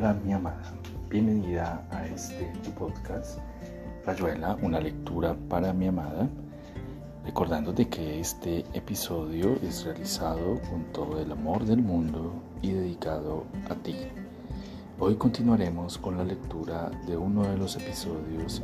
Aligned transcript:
Hola 0.00 0.14
mi 0.14 0.32
amada, 0.32 0.62
bienvenida 1.10 1.86
a 1.90 2.06
este 2.06 2.50
podcast 2.78 3.38
Rayuela, 4.06 4.56
una 4.62 4.80
lectura 4.80 5.36
para 5.50 5.74
mi 5.74 5.88
amada, 5.88 6.26
recordándote 7.22 7.86
que 7.86 8.18
este 8.18 8.60
episodio 8.72 9.56
es 9.62 9.84
realizado 9.84 10.58
con 10.70 10.84
todo 10.94 11.20
el 11.20 11.30
amor 11.30 11.66
del 11.66 11.82
mundo 11.82 12.32
y 12.62 12.70
dedicado 12.70 13.44
a 13.68 13.74
ti. 13.74 13.94
Hoy 14.98 15.16
continuaremos 15.16 15.98
con 15.98 16.16
la 16.16 16.24
lectura 16.24 16.90
de 17.06 17.18
uno 17.18 17.42
de 17.42 17.58
los 17.58 17.76
episodios 17.76 18.62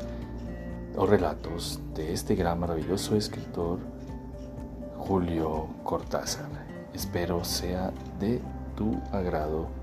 o 0.97 1.05
relatos 1.05 1.83
de 1.95 2.15
este 2.15 2.35
gran 2.35 2.61
maravilloso 2.61 3.15
escritor 3.15 3.79
Julio 4.97 5.67
Cortázar. 5.85 6.49
Espero 6.95 7.45
sea 7.45 7.93
de 8.19 8.41
tu 8.75 8.99
agrado. 9.13 9.76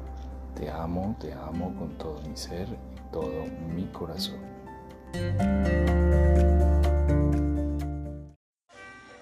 Te 0.56 0.70
amo, 0.70 1.16
te 1.20 1.34
amo 1.34 1.74
con 1.76 1.98
todo 1.98 2.22
mi 2.22 2.38
ser 2.38 2.68
y 2.70 3.12
todo 3.12 3.46
mi 3.74 3.86
corazón. 3.88 4.40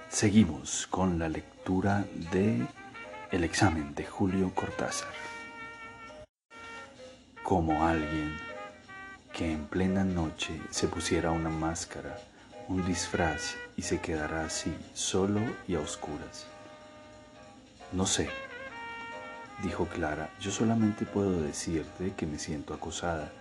Seguimos 0.10 0.88
con 0.88 1.18
la 1.18 1.30
lectura 1.30 2.06
de 2.32 2.68
El 3.32 3.44
examen 3.44 3.96
de 3.96 4.06
Julio 4.06 4.52
Cortázar. 4.54 5.10
Como 7.44 7.86
alguien 7.86 8.38
que 9.34 9.52
en 9.52 9.66
plena 9.68 10.04
noche 10.04 10.62
se 10.70 10.88
pusiera 10.88 11.32
una 11.32 11.50
máscara, 11.50 12.18
un 12.68 12.86
disfraz 12.86 13.56
y 13.78 13.82
se 13.82 14.00
quedará 14.00 14.46
así, 14.46 14.76
solo 14.94 15.40
y 15.68 15.76
a 15.76 15.80
oscuras. 15.80 16.46
No 17.94 18.06
sé, 18.06 18.30
dijo 19.64 19.88
Clara, 19.88 20.30
yo 20.40 20.52
solamente 20.52 21.06
puedo 21.06 21.42
decirte 21.42 22.14
que 22.16 22.26
me 22.26 22.40
siento 22.40 22.74
acosada. 22.74 23.32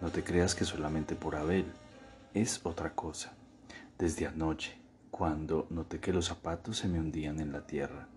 No 0.00 0.10
te 0.10 0.24
creas 0.24 0.54
que 0.54 0.64
solamente 0.64 1.14
por 1.14 1.36
Abel, 1.36 1.66
es 2.34 2.60
otra 2.64 2.94
cosa. 2.94 3.32
Desde 3.98 4.26
anoche, 4.26 4.76
cuando 5.10 5.66
noté 5.70 6.00
que 6.00 6.12
los 6.12 6.26
zapatos 6.26 6.78
se 6.78 6.88
me 6.88 6.98
hundían 6.98 7.40
en 7.40 7.52
la 7.52 7.66
tierra. 7.66 8.08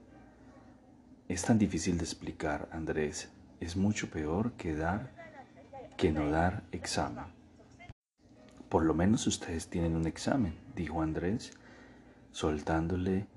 Es 1.27 1.43
tan 1.43 1.57
difícil 1.57 1.97
de 1.97 2.03
explicar, 2.03 2.69
Andrés, 2.71 3.29
es 3.59 3.75
mucho 3.75 4.09
peor 4.09 4.53
que 4.53 4.75
dar 4.75 5.11
que 5.97 6.11
no 6.11 6.29
dar 6.29 6.63
examen. 6.71 7.25
Por 8.69 8.83
lo 8.83 8.93
menos 8.93 9.27
ustedes 9.27 9.69
tienen 9.69 9.95
un 9.95 10.07
examen, 10.07 10.57
dijo 10.75 11.01
Andrés, 11.01 11.53
soltándole 12.31 13.27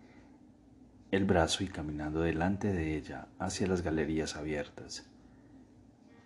el 1.11 1.25
brazo 1.25 1.65
y 1.65 1.69
caminando 1.69 2.21
delante 2.21 2.71
de 2.71 2.97
ella 2.97 3.29
hacia 3.39 3.67
las 3.67 3.81
galerías 3.83 4.37
abiertas. 4.37 5.09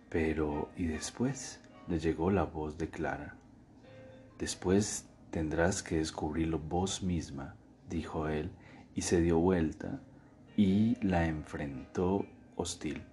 Pero, 0.09 0.69
¿y 0.75 0.85
después? 0.85 1.59
le 1.87 1.99
llegó 1.99 2.31
la 2.31 2.43
voz 2.43 2.77
de 2.77 2.89
Clara. 2.89 3.35
Después 4.39 5.05
tendrás 5.31 5.83
que 5.83 5.97
descubrirlo 5.97 6.59
vos 6.59 7.03
misma, 7.03 7.55
dijo 7.89 8.27
él, 8.29 8.51
y 8.95 9.01
se 9.01 9.19
dio 9.19 9.39
vuelta 9.39 9.99
y 10.55 10.95
la 11.05 11.25
enfrentó 11.25 12.25
hostil. 12.55 13.03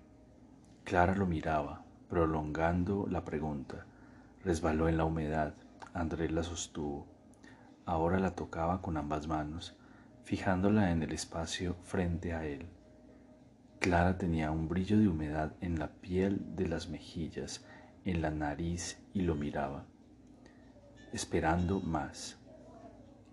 Clara 0.84 1.14
lo 1.14 1.26
miraba, 1.26 1.84
prolongando 2.08 3.06
la 3.08 3.24
pregunta. 3.24 3.86
Resbaló 4.44 4.88
en 4.88 4.96
la 4.96 5.04
humedad. 5.04 5.54
Andrés 5.94 6.30
la 6.32 6.42
sostuvo. 6.42 7.06
Ahora 7.86 8.18
la 8.20 8.34
tocaba 8.34 8.82
con 8.82 8.96
ambas 8.96 9.26
manos 9.26 9.79
fijándola 10.30 10.92
en 10.92 11.02
el 11.02 11.10
espacio 11.10 11.74
frente 11.82 12.34
a 12.34 12.46
él. 12.46 12.68
Clara 13.80 14.16
tenía 14.16 14.52
un 14.52 14.68
brillo 14.68 14.96
de 14.96 15.08
humedad 15.08 15.56
en 15.60 15.80
la 15.80 15.88
piel 15.88 16.54
de 16.54 16.68
las 16.68 16.88
mejillas, 16.88 17.64
en 18.04 18.22
la 18.22 18.30
nariz 18.30 19.02
y 19.12 19.22
lo 19.22 19.34
miraba, 19.34 19.86
esperando 21.12 21.80
más. 21.80 22.38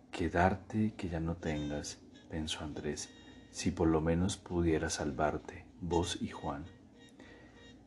Quedarte 0.10 0.96
que 0.96 1.08
ya 1.08 1.20
no 1.20 1.36
tengas, 1.36 2.00
pensó 2.32 2.64
Andrés, 2.64 3.14
si 3.52 3.70
por 3.70 3.90
lo 3.90 4.02
menos 4.02 4.38
pudiera 4.38 4.90
salvarte, 4.90 5.66
vos 5.80 6.18
y 6.20 6.30
Juan. 6.30 6.66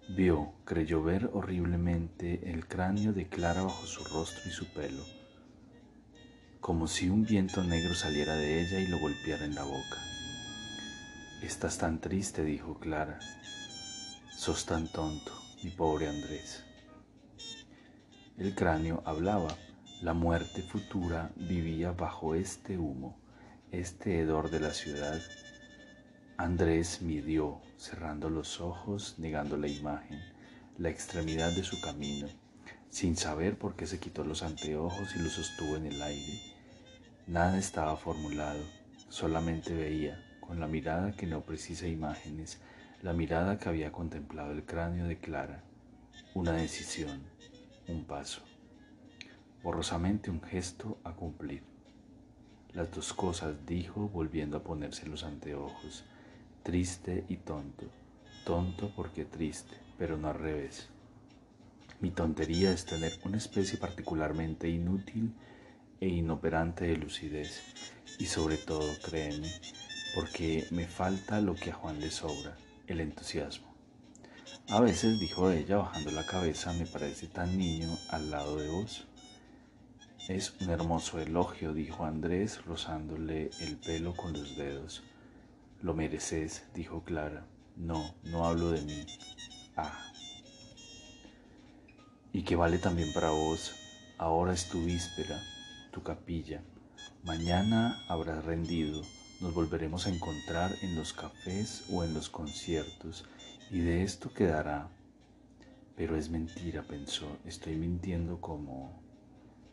Vio, 0.08 0.52
creyó 0.64 1.02
ver 1.02 1.30
horriblemente 1.32 2.48
el 2.48 2.68
cráneo 2.68 3.12
de 3.12 3.26
Clara 3.26 3.64
bajo 3.64 3.86
su 3.86 4.04
rostro 4.04 4.48
y 4.48 4.52
su 4.52 4.66
pelo 4.72 5.19
como 6.60 6.86
si 6.86 7.08
un 7.08 7.24
viento 7.24 7.64
negro 7.64 7.94
saliera 7.94 8.34
de 8.34 8.60
ella 8.60 8.80
y 8.80 8.86
lo 8.86 8.98
golpeara 8.98 9.44
en 9.44 9.54
la 9.54 9.64
boca. 9.64 9.96
Estás 11.42 11.78
tan 11.78 12.00
triste, 12.00 12.44
dijo 12.44 12.78
Clara. 12.78 13.18
Sos 14.36 14.66
tan 14.66 14.86
tonto, 14.88 15.32
mi 15.64 15.70
pobre 15.70 16.08
Andrés. 16.08 16.64
El 18.36 18.54
cráneo 18.54 19.02
hablaba. 19.06 19.56
La 20.02 20.14
muerte 20.14 20.62
futura 20.62 21.30
vivía 21.36 21.92
bajo 21.92 22.34
este 22.34 22.78
humo, 22.78 23.18
este 23.70 24.18
hedor 24.20 24.50
de 24.50 24.60
la 24.60 24.70
ciudad. 24.70 25.20
Andrés 26.38 27.02
midió, 27.02 27.60
cerrando 27.76 28.30
los 28.30 28.62
ojos, 28.62 29.16
negando 29.18 29.58
la 29.58 29.68
imagen, 29.68 30.18
la 30.78 30.88
extremidad 30.88 31.52
de 31.52 31.64
su 31.64 31.78
camino, 31.82 32.28
sin 32.90 33.16
saber 33.16 33.56
por 33.56 33.74
qué 33.74 33.86
se 33.86 33.98
quitó 33.98 34.24
los 34.24 34.42
anteojos 34.42 35.16
y 35.16 35.20
los 35.20 35.32
sostuvo 35.32 35.76
en 35.76 35.86
el 35.86 36.02
aire 36.02 36.50
Nada 37.30 37.58
estaba 37.58 37.96
formulado, 37.96 38.58
solamente 39.08 39.72
veía, 39.72 40.20
con 40.40 40.58
la 40.58 40.66
mirada 40.66 41.12
que 41.12 41.28
no 41.28 41.42
precisa 41.42 41.86
imágenes, 41.86 42.58
la 43.02 43.12
mirada 43.12 43.56
que 43.56 43.68
había 43.68 43.92
contemplado 43.92 44.50
el 44.50 44.64
cráneo 44.64 45.06
de 45.06 45.16
Clara, 45.16 45.62
una 46.34 46.54
decisión, 46.54 47.22
un 47.86 48.04
paso, 48.04 48.42
borrosamente 49.62 50.28
un 50.28 50.42
gesto 50.42 50.98
a 51.04 51.12
cumplir. 51.12 51.62
Las 52.72 52.90
dos 52.90 53.12
cosas 53.12 53.64
dijo 53.64 54.08
volviendo 54.08 54.56
a 54.56 54.64
ponerse 54.64 55.06
los 55.06 55.22
anteojos, 55.22 56.04
triste 56.64 57.26
y 57.28 57.36
tonto, 57.36 57.86
tonto 58.44 58.92
porque 58.96 59.24
triste, 59.24 59.76
pero 59.98 60.16
no 60.16 60.30
al 60.30 60.38
revés. 60.40 60.88
Mi 62.00 62.10
tontería 62.10 62.72
es 62.72 62.86
tener 62.86 63.12
una 63.24 63.36
especie 63.36 63.78
particularmente 63.78 64.70
inútil 64.70 65.34
e 66.00 66.08
inoperante 66.08 66.86
de 66.86 66.96
lucidez 66.96 67.60
y 68.18 68.24
sobre 68.24 68.56
todo, 68.56 68.90
créeme, 69.04 69.52
porque 70.14 70.66
me 70.70 70.86
falta 70.86 71.42
lo 71.42 71.54
que 71.54 71.70
a 71.70 71.74
Juan 71.74 72.00
le 72.00 72.10
sobra, 72.10 72.56
el 72.86 73.00
entusiasmo. 73.00 73.68
A 74.70 74.80
veces, 74.80 75.20
dijo 75.20 75.50
ella 75.50 75.76
bajando 75.76 76.10
la 76.12 76.24
cabeza, 76.24 76.72
me 76.72 76.86
parece 76.86 77.26
tan 77.26 77.58
niño 77.58 77.90
al 78.08 78.30
lado 78.30 78.56
de 78.56 78.68
vos. 78.68 79.06
Es 80.26 80.54
un 80.60 80.70
hermoso 80.70 81.18
elogio, 81.18 81.74
dijo 81.74 82.06
Andrés, 82.06 82.64
rozándole 82.64 83.50
el 83.60 83.76
pelo 83.76 84.14
con 84.14 84.32
los 84.32 84.56
dedos. 84.56 85.02
Lo 85.82 85.92
mereces, 85.92 86.64
dijo 86.74 87.04
Clara. 87.04 87.46
No, 87.76 88.14
no 88.24 88.46
hablo 88.46 88.70
de 88.70 88.82
mí. 88.82 89.06
Ah. 89.76 90.09
Y 92.32 92.42
que 92.42 92.56
vale 92.56 92.78
también 92.78 93.12
para 93.12 93.30
vos. 93.30 93.74
Ahora 94.18 94.52
es 94.52 94.68
tu 94.68 94.84
víspera 94.84 95.40
tu 95.90 96.02
capilla. 96.02 96.62
Mañana 97.24 98.02
habrás 98.08 98.44
rendido, 98.44 99.02
nos 99.40 99.52
volveremos 99.54 100.06
a 100.06 100.10
encontrar 100.10 100.70
en 100.82 100.96
los 100.96 101.12
cafés 101.12 101.84
o 101.90 102.04
en 102.04 102.14
los 102.14 102.28
conciertos 102.28 103.24
y 103.70 103.80
de 103.80 104.02
esto 104.02 104.32
quedará. 104.32 104.88
Pero 105.96 106.16
es 106.16 106.30
mentira, 106.30 106.82
pensó, 106.82 107.38
estoy 107.44 107.76
mintiendo 107.76 108.40
como... 108.40 109.00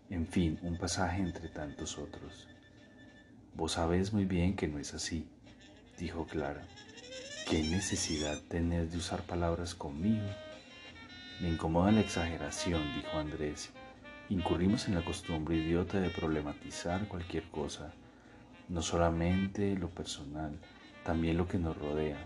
En 0.10 0.26
fin, 0.26 0.58
un 0.62 0.78
pasaje 0.78 1.22
entre 1.22 1.50
tantos 1.50 1.98
otros. 1.98 2.48
Vos 3.54 3.74
sabés 3.74 4.14
muy 4.14 4.26
bien 4.26 4.56
que 4.56 4.68
no 4.68 4.80
es 4.80 4.94
así, 4.94 5.28
dijo 5.98 6.26
Clara. 6.26 6.66
¿Qué 7.50 7.62
necesidad 7.64 8.42
tenés 8.48 8.92
de 8.92 8.98
usar 8.98 9.24
palabras 9.24 9.76
conmigo? 9.76 10.28
Me 11.40 11.50
incomoda 11.50 11.92
la 11.92 12.00
exageración, 12.00 12.82
dijo 12.96 13.18
Andrés, 13.18 13.72
Incurrimos 14.30 14.90
en 14.90 14.96
la 14.96 15.06
costumbre 15.06 15.56
idiota 15.56 16.02
de 16.02 16.10
problematizar 16.10 17.08
cualquier 17.08 17.44
cosa, 17.44 17.94
no 18.68 18.82
solamente 18.82 19.76
lo 19.78 19.90
personal, 19.90 20.60
también 21.06 21.38
lo 21.38 21.48
que 21.48 21.58
nos 21.58 21.78
rodea. 21.78 22.18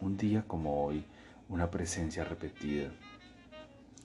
Un 0.00 0.16
día 0.16 0.44
como 0.46 0.82
hoy, 0.84 1.04
una 1.50 1.70
presencia 1.70 2.24
repetida. 2.24 2.90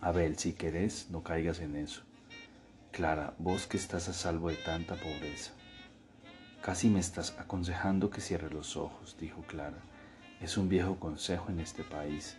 Abel, 0.01 0.37
si 0.37 0.53
querés, 0.53 1.07
no 1.09 1.23
caigas 1.23 1.59
en 1.59 1.77
eso. 1.77 2.01
Clara, 2.91 3.33
vos 3.37 3.67
que 3.67 3.77
estás 3.77 4.09
a 4.09 4.13
salvo 4.13 4.49
de 4.49 4.55
tanta 4.55 4.95
pobreza. 4.95 5.53
Casi 6.61 6.89
me 6.89 6.99
estás 6.99 7.37
aconsejando 7.39 8.09
que 8.09 8.19
cierre 8.19 8.49
los 8.49 8.75
ojos, 8.75 9.15
dijo 9.17 9.43
Clara. 9.43 9.81
Es 10.41 10.57
un 10.57 10.67
viejo 10.67 10.99
consejo 10.99 11.49
en 11.49 11.61
este 11.61 11.83
país. 11.83 12.35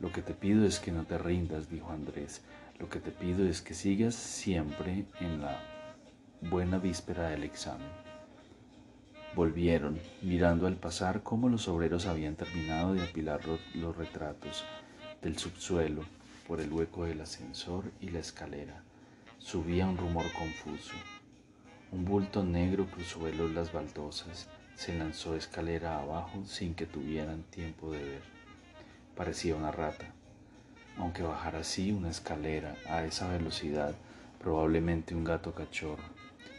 Lo 0.00 0.12
que 0.12 0.22
te 0.22 0.34
pido 0.34 0.66
es 0.66 0.78
que 0.78 0.92
no 0.92 1.04
te 1.04 1.16
rindas, 1.16 1.70
dijo 1.70 1.90
Andrés. 1.90 2.42
Lo 2.78 2.90
que 2.90 3.00
te 3.00 3.10
pido 3.10 3.46
es 3.46 3.62
que 3.62 3.72
sigas 3.72 4.14
siempre 4.14 5.06
en 5.20 5.40
la 5.40 5.58
buena 6.42 6.78
víspera 6.78 7.28
del 7.30 7.44
examen. 7.44 7.88
Volvieron, 9.34 9.98
mirando 10.22 10.66
al 10.66 10.76
pasar 10.76 11.22
cómo 11.22 11.48
los 11.48 11.68
obreros 11.68 12.06
habían 12.06 12.36
terminado 12.36 12.94
de 12.94 13.02
apilar 13.02 13.40
los 13.74 13.96
retratos 13.96 14.64
del 15.22 15.38
subsuelo 15.38 16.02
por 16.46 16.60
el 16.60 16.72
hueco 16.72 17.04
del 17.04 17.22
ascensor 17.22 17.84
y 18.00 18.10
la 18.10 18.18
escalera. 18.18 18.82
Subía 19.38 19.86
un 19.86 19.96
rumor 19.96 20.26
confuso. 20.32 20.94
Un 21.92 22.04
bulto 22.04 22.44
negro 22.44 22.86
cruzó 22.90 23.26
las 23.28 23.72
baldosas, 23.72 24.48
se 24.74 24.96
lanzó 24.96 25.34
escalera 25.34 26.00
abajo 26.00 26.44
sin 26.44 26.74
que 26.74 26.84
tuvieran 26.84 27.42
tiempo 27.44 27.92
de 27.92 28.02
ver. 28.02 28.35
Parecía 29.16 29.56
una 29.56 29.72
rata. 29.72 30.04
Aunque 30.98 31.22
bajara 31.22 31.60
así 31.60 31.90
una 31.90 32.10
escalera 32.10 32.76
a 32.86 33.02
esa 33.04 33.28
velocidad, 33.28 33.94
probablemente 34.38 35.14
un 35.14 35.24
gato 35.24 35.54
cachorro, 35.54 36.04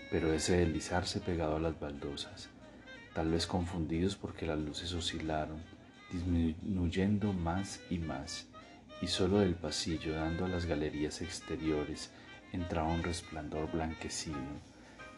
pero 0.09 0.33
ese 0.33 0.57
deslizarse 0.57 1.19
pegado 1.19 1.57
a 1.57 1.59
las 1.59 1.79
baldosas, 1.79 2.49
tal 3.13 3.29
vez 3.29 3.45
confundidos 3.45 4.15
porque 4.15 4.47
las 4.47 4.57
luces 4.57 4.91
oscilaron, 4.93 5.61
disminuyendo 6.11 7.31
más 7.31 7.79
y 7.91 7.99
más, 7.99 8.47
y 9.03 9.07
solo 9.07 9.37
del 9.37 9.53
pasillo 9.53 10.15
dando 10.15 10.45
a 10.45 10.49
las 10.49 10.65
galerías 10.65 11.21
exteriores 11.21 12.09
entraba 12.53 12.87
un 12.87 13.03
resplandor 13.03 13.71
blanquecino, 13.71 14.59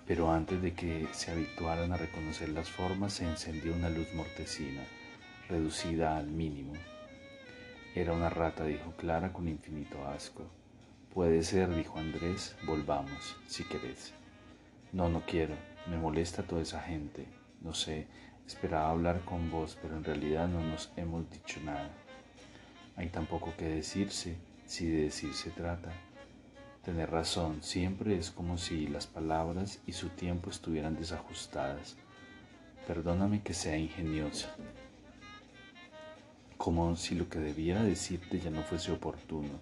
pero 0.06 0.30
antes 0.30 0.62
de 0.62 0.74
que 0.74 1.08
se 1.14 1.32
habituaran 1.32 1.94
a 1.94 1.98
reconocer 1.98 2.50
las 2.50 2.70
formas 2.70 3.14
se 3.14 3.26
encendió 3.26 3.74
una 3.74 3.90
luz 3.90 4.14
mortecina, 4.14 4.84
reducida 5.48 6.18
al 6.18 6.28
mínimo. 6.28 6.74
Era 7.96 8.14
una 8.14 8.30
rata, 8.30 8.66
dijo 8.66 8.94
Clara 8.98 9.34
con 9.34 9.48
infinito 9.48 10.06
asco. 10.08 10.44
Puede 11.14 11.42
ser, 11.42 11.76
dijo 11.76 11.98
Andrés, 11.98 12.56
volvamos, 12.66 13.36
si 13.48 13.64
querés. 13.64 14.14
No, 14.94 15.10
no 15.10 15.24
quiero, 15.26 15.56
me 15.88 15.98
molesta 15.98 16.44
toda 16.44 16.62
esa 16.62 16.82
gente. 16.82 17.26
No 17.62 17.74
sé, 17.74 18.06
esperaba 18.46 18.92
hablar 18.92 19.22
con 19.22 19.50
vos, 19.50 19.78
pero 19.82 19.98
en 19.98 20.04
realidad 20.04 20.48
no 20.48 20.62
nos 20.62 20.92
hemos 20.98 21.30
dicho 21.32 21.60
nada. 21.64 21.90
Hay 22.96 23.10
tampoco 23.10 23.56
que 23.58 23.66
decirse, 23.66 24.38
si 24.66 24.88
de 24.88 25.04
decir 25.06 25.34
se 25.34 25.50
trata. 25.50 25.92
Tener 26.84 27.10
razón 27.10 27.64
siempre 27.64 28.18
es 28.18 28.30
como 28.30 28.60
si 28.60 28.88
las 28.88 29.08
palabras 29.08 29.82
y 29.88 29.94
su 29.94 30.10
tiempo 30.10 30.52
estuvieran 30.52 30.96
desajustadas. 30.96 31.98
Perdóname 32.86 33.42
que 33.42 33.54
sea 33.54 33.78
ingeniosa, 33.78 34.56
como 36.60 36.98
si 36.98 37.16
lo 37.16 37.30
que 37.30 37.40
debiera 37.40 37.82
decirte 37.82 38.38
ya 38.38 38.50
no 38.50 38.64
fuese 38.64 38.92
oportuno, 38.92 39.62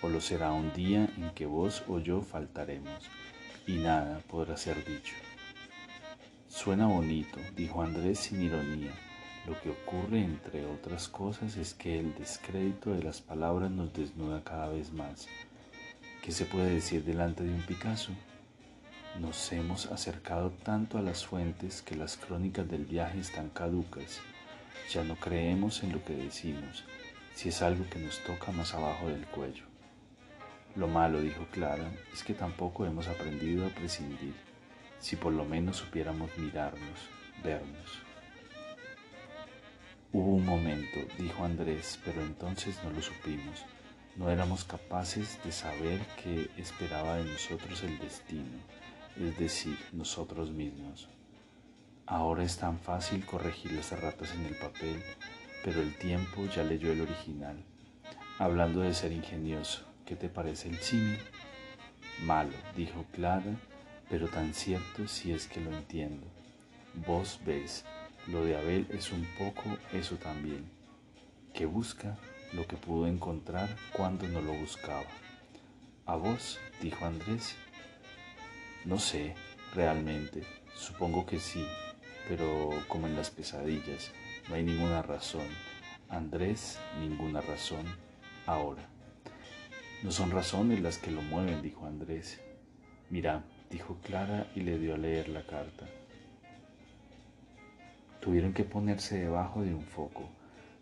o 0.00 0.08
lo 0.08 0.18
será 0.18 0.50
un 0.50 0.72
día 0.72 1.06
en 1.18 1.30
que 1.34 1.44
vos 1.44 1.84
o 1.88 1.98
yo 1.98 2.22
faltaremos, 2.22 3.10
y 3.66 3.72
nada 3.72 4.18
podrá 4.30 4.56
ser 4.56 4.82
dicho. 4.82 5.14
Suena 6.48 6.86
bonito, 6.86 7.38
dijo 7.54 7.82
Andrés 7.82 8.18
sin 8.18 8.40
ironía. 8.40 8.92
Lo 9.46 9.60
que 9.60 9.68
ocurre, 9.68 10.24
entre 10.24 10.64
otras 10.64 11.06
cosas, 11.06 11.58
es 11.58 11.74
que 11.74 12.00
el 12.00 12.14
descrédito 12.14 12.94
de 12.94 13.02
las 13.02 13.20
palabras 13.20 13.70
nos 13.70 13.92
desnuda 13.92 14.42
cada 14.42 14.68
vez 14.68 14.90
más. 14.90 15.28
¿Qué 16.22 16.32
se 16.32 16.46
puede 16.46 16.70
decir 16.70 17.04
delante 17.04 17.44
de 17.44 17.52
un 17.52 17.60
Picasso? 17.60 18.12
Nos 19.20 19.52
hemos 19.52 19.84
acercado 19.92 20.50
tanto 20.64 20.96
a 20.96 21.02
las 21.02 21.26
fuentes 21.26 21.82
que 21.82 21.94
las 21.94 22.16
crónicas 22.16 22.66
del 22.70 22.86
viaje 22.86 23.20
están 23.20 23.50
caducas 23.50 24.22
ya 24.90 25.04
no 25.04 25.16
creemos 25.16 25.82
en 25.82 25.92
lo 25.92 26.04
que 26.04 26.14
decimos, 26.14 26.84
si 27.34 27.48
es 27.48 27.62
algo 27.62 27.88
que 27.88 27.98
nos 27.98 28.22
toca 28.24 28.52
más 28.52 28.74
abajo 28.74 29.08
del 29.08 29.26
cuello. 29.26 29.64
Lo 30.74 30.88
malo, 30.88 31.20
dijo 31.20 31.46
Clara, 31.50 31.90
es 32.12 32.22
que 32.22 32.34
tampoco 32.34 32.86
hemos 32.86 33.08
aprendido 33.08 33.66
a 33.66 33.70
prescindir, 33.70 34.34
si 34.98 35.16
por 35.16 35.32
lo 35.32 35.44
menos 35.44 35.76
supiéramos 35.76 36.36
mirarnos, 36.38 36.98
vernos. 37.42 38.02
Hubo 40.14 40.34
un 40.34 40.44
momento, 40.44 41.00
dijo 41.18 41.44
Andrés, 41.44 41.98
pero 42.04 42.20
entonces 42.20 42.78
no 42.84 42.90
lo 42.90 43.00
supimos. 43.00 43.64
No 44.14 44.28
éramos 44.28 44.64
capaces 44.64 45.42
de 45.42 45.52
saber 45.52 46.00
qué 46.22 46.50
esperaba 46.58 47.16
de 47.16 47.24
nosotros 47.24 47.82
el 47.82 47.98
destino, 47.98 48.58
es 49.18 49.38
decir, 49.38 49.78
nosotros 49.92 50.50
mismos. 50.50 51.08
Ahora 52.06 52.42
es 52.42 52.56
tan 52.56 52.78
fácil 52.78 53.24
corregir 53.24 53.72
las 53.72 53.92
erratas 53.92 54.34
en 54.34 54.44
el 54.44 54.56
papel, 54.56 55.02
pero 55.64 55.80
el 55.80 55.96
tiempo 55.96 56.46
ya 56.46 56.64
leyó 56.64 56.92
el 56.92 57.00
original. 57.00 57.62
Hablando 58.38 58.80
de 58.80 58.92
ser 58.92 59.12
ingenioso, 59.12 59.84
¿qué 60.04 60.16
te 60.16 60.28
parece 60.28 60.68
el 60.68 60.78
símil? 60.78 61.18
Malo, 62.24 62.52
dijo 62.76 63.04
Clara, 63.12 63.54
pero 64.10 64.28
tan 64.28 64.52
cierto 64.52 65.06
si 65.06 65.32
es 65.32 65.46
que 65.46 65.60
lo 65.60 65.72
entiendo. 65.72 66.26
Vos 67.06 67.38
ves, 67.46 67.84
lo 68.26 68.44
de 68.44 68.56
Abel 68.56 68.86
es 68.90 69.12
un 69.12 69.24
poco 69.38 69.78
eso 69.92 70.16
también, 70.16 70.68
que 71.54 71.66
busca 71.66 72.18
lo 72.52 72.66
que 72.66 72.76
pudo 72.76 73.06
encontrar 73.06 73.76
cuando 73.92 74.26
no 74.28 74.40
lo 74.40 74.52
buscaba. 74.54 75.06
¿A 76.06 76.16
vos? 76.16 76.58
dijo 76.80 77.04
Andrés. 77.06 77.54
No 78.84 78.98
sé, 78.98 79.34
realmente, 79.74 80.42
supongo 80.74 81.24
que 81.24 81.38
sí, 81.38 81.64
pero 82.34 82.70
como 82.88 83.06
en 83.06 83.14
las 83.14 83.30
pesadillas, 83.30 84.10
no 84.48 84.54
hay 84.54 84.62
ninguna 84.62 85.02
razón. 85.02 85.46
Andrés, 86.08 86.78
ninguna 86.98 87.42
razón, 87.42 87.84
ahora. 88.46 88.88
No 90.02 90.10
son 90.10 90.30
razones 90.30 90.80
las 90.80 90.96
que 90.96 91.10
lo 91.10 91.20
mueven, 91.20 91.60
dijo 91.60 91.84
Andrés. 91.84 92.40
Mira, 93.10 93.44
dijo 93.68 93.98
Clara 94.02 94.46
y 94.56 94.60
le 94.60 94.78
dio 94.78 94.94
a 94.94 94.96
leer 94.96 95.28
la 95.28 95.44
carta. 95.44 95.86
Tuvieron 98.22 98.54
que 98.54 98.64
ponerse 98.64 99.18
debajo 99.18 99.60
de 99.60 99.74
un 99.74 99.84
foco. 99.84 100.30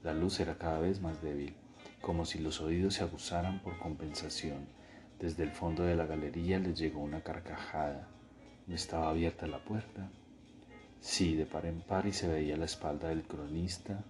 La 0.04 0.14
luz 0.14 0.38
era 0.38 0.56
cada 0.56 0.78
vez 0.78 1.00
más 1.00 1.20
débil, 1.20 1.56
como 2.00 2.26
si 2.26 2.38
los 2.38 2.60
oídos 2.60 2.94
se 2.94 3.02
abusaran 3.02 3.58
por 3.58 3.76
compensación. 3.80 4.68
Desde 5.18 5.42
el 5.42 5.50
fondo 5.50 5.82
de 5.82 5.96
la 5.96 6.06
galería 6.06 6.60
les 6.60 6.78
llegó 6.78 7.00
una 7.00 7.24
carcajada. 7.24 8.06
No 8.68 8.76
estaba 8.76 9.10
abierta 9.10 9.48
la 9.48 9.64
puerta. 9.64 10.08
Sí, 11.00 11.34
de 11.34 11.46
par 11.46 11.64
en 11.64 11.80
par 11.80 12.06
y 12.06 12.12
se 12.12 12.28
veía 12.28 12.58
la 12.58 12.66
espalda 12.66 13.08
del 13.08 13.22
cronista, 13.22 14.04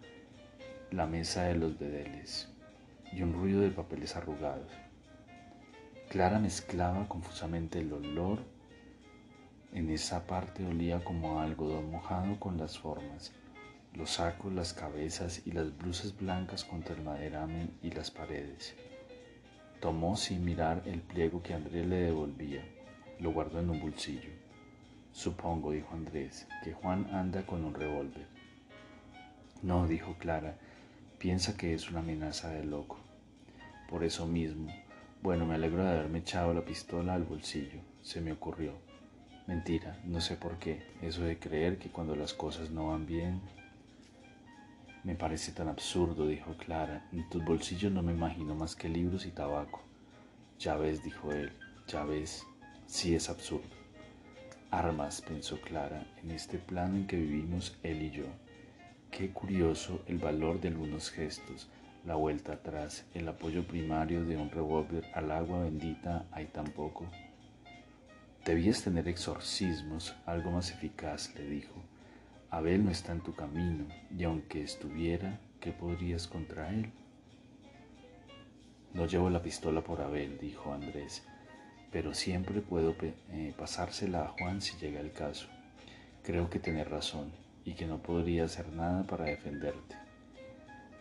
la 0.91 1.07
mesa 1.07 1.45
de 1.45 1.55
los 1.55 1.79
bedeles 1.79 2.49
y 3.13 3.23
un 3.23 3.33
ruido 3.33 3.61
de 3.61 3.71
papeles 3.71 4.17
arrugados. 4.17 4.73
Clara 6.09 6.41
mezclaba 6.41 7.07
confusamente 7.07 7.79
el 7.79 7.93
olor. 7.93 8.41
En 9.73 9.89
esa 9.89 10.27
parte 10.27 10.67
olía 10.67 11.05
como 11.05 11.39
a 11.39 11.45
algodón 11.45 11.93
mojado 11.93 12.41
con 12.41 12.59
las 12.59 12.77
formas, 12.77 13.33
los 13.95 14.11
sacos, 14.11 14.53
las 14.53 14.73
cabezas 14.73 15.47
y 15.47 15.53
las 15.53 15.79
blusas 15.79 16.17
blancas 16.17 16.65
contra 16.65 16.97
el 16.97 17.03
maderamen 17.03 17.71
y 17.85 17.93
las 17.93 18.11
paredes. 18.11 18.75
Tomó 19.81 20.17
sin 20.17 20.45
mirar 20.45 20.83
el 20.87 21.03
pliego 21.03 21.41
que 21.41 21.55
Andrés 21.55 21.87
le 21.87 21.97
devolvía, 21.97 22.65
lo 23.21 23.33
guardó 23.33 23.61
en 23.61 23.71
un 23.71 23.81
bolsillo. 23.81 24.40
Supongo, 25.13 25.73
dijo 25.73 25.95
Andrés, 25.95 26.47
que 26.63 26.73
Juan 26.73 27.09
anda 27.13 27.45
con 27.45 27.65
un 27.65 27.75
revólver. 27.75 28.27
No, 29.63 29.87
dijo 29.87 30.15
Clara, 30.19 30.57
piensa 31.19 31.57
que 31.57 31.75
es 31.75 31.91
una 31.91 32.01
amenaza 32.01 32.49
de 32.51 32.65
loco. 32.65 32.99
Por 33.89 34.05
eso 34.05 34.27
mismo, 34.27 34.73
bueno, 35.23 35.47
me 35.47 35.57
alegro 35.57 35.85
de 35.85 35.91
haberme 35.91 36.21
echado 36.21 36.55
la 36.55 36.65
pistola 36.65 37.15
al 37.15 37.25
bolsillo, 37.25 37.81
se 38.03 38.21
me 38.21 38.33
ocurrió. 38.33 38.73
Mentira, 39.47 40.01
no 40.05 40.21
sé 40.21 40.37
por 40.37 40.59
qué, 40.59 40.87
eso 41.03 41.23
de 41.23 41.39
creer 41.39 41.79
que 41.79 41.91
cuando 41.91 42.15
las 42.15 42.33
cosas 42.33 42.71
no 42.71 42.89
van 42.89 43.07
bien... 43.07 43.41
Me 45.03 45.15
parece 45.15 45.53
tan 45.53 45.69
absurdo, 45.69 46.27
dijo 46.27 46.59
Clara. 46.59 47.09
En 47.11 47.27
tus 47.31 47.43
bolsillos 47.43 47.91
no 47.91 48.03
me 48.03 48.13
imagino 48.13 48.55
más 48.55 48.77
que 48.77 48.87
libros 48.87 49.25
y 49.25 49.31
tabaco. 49.31 49.81
Ya 50.59 50.77
ves, 50.77 51.03
dijo 51.03 51.33
él, 51.33 51.53
ya 51.87 52.05
ves, 52.05 52.47
sí 52.87 53.15
es 53.15 53.31
absurdo. 53.31 53.80
Armas, 54.71 55.21
pensó 55.21 55.61
Clara, 55.61 56.07
en 56.23 56.31
este 56.31 56.59
plano 56.59 56.97
en 56.97 57.07
que 57.09 57.17
vivimos 57.17 57.77
él 57.83 58.03
y 58.03 58.11
yo. 58.13 58.27
Qué 59.11 59.31
curioso 59.31 60.05
el 60.07 60.19
valor 60.19 60.61
de 60.61 60.69
algunos 60.69 61.11
gestos, 61.11 61.69
la 62.07 62.15
vuelta 62.15 62.53
atrás, 62.53 63.05
el 63.15 63.29
apoyo 63.29 63.65
primario 63.65 64.25
de 64.25 64.37
un 64.37 64.49
revólver 64.49 65.05
al 65.13 65.33
agua 65.33 65.65
bendita 65.65 66.25
hay 66.31 66.47
tan 66.47 66.67
poco. 66.67 67.09
Debías 68.45 68.85
tener 68.85 69.09
exorcismos, 69.09 70.15
algo 70.25 70.53
más 70.53 70.71
eficaz, 70.71 71.35
le 71.35 71.49
dijo. 71.49 71.75
Abel 72.51 72.85
no 72.85 72.93
está 72.93 73.11
en 73.11 73.23
tu 73.23 73.35
camino, 73.35 73.89
y 74.17 74.23
aunque 74.23 74.63
estuviera, 74.63 75.41
¿qué 75.59 75.73
podrías 75.73 76.29
contra 76.29 76.73
él? 76.73 76.93
No 78.95 79.07
llevo 79.07 79.31
la 79.31 79.43
pistola 79.43 79.83
por 79.83 80.01
Abel, 80.01 80.39
dijo 80.39 80.73
Andrés 80.73 81.25
pero 81.93 82.15
siempre 82.15 82.61
puedo 82.61 82.95
eh, 83.03 83.53
pasársela 83.57 84.25
a 84.25 84.29
Juan 84.29 84.61
si 84.61 84.77
llega 84.79 85.01
el 85.01 85.13
caso. 85.13 85.49
Creo 86.23 86.49
que 86.49 86.59
tiene 86.59 86.85
razón 86.85 87.33
y 87.65 87.75
que 87.75 87.87
no 87.87 87.99
podría 87.99 88.45
hacer 88.45 88.69
nada 88.69 89.03
para 89.05 89.25
defenderte. 89.25 89.97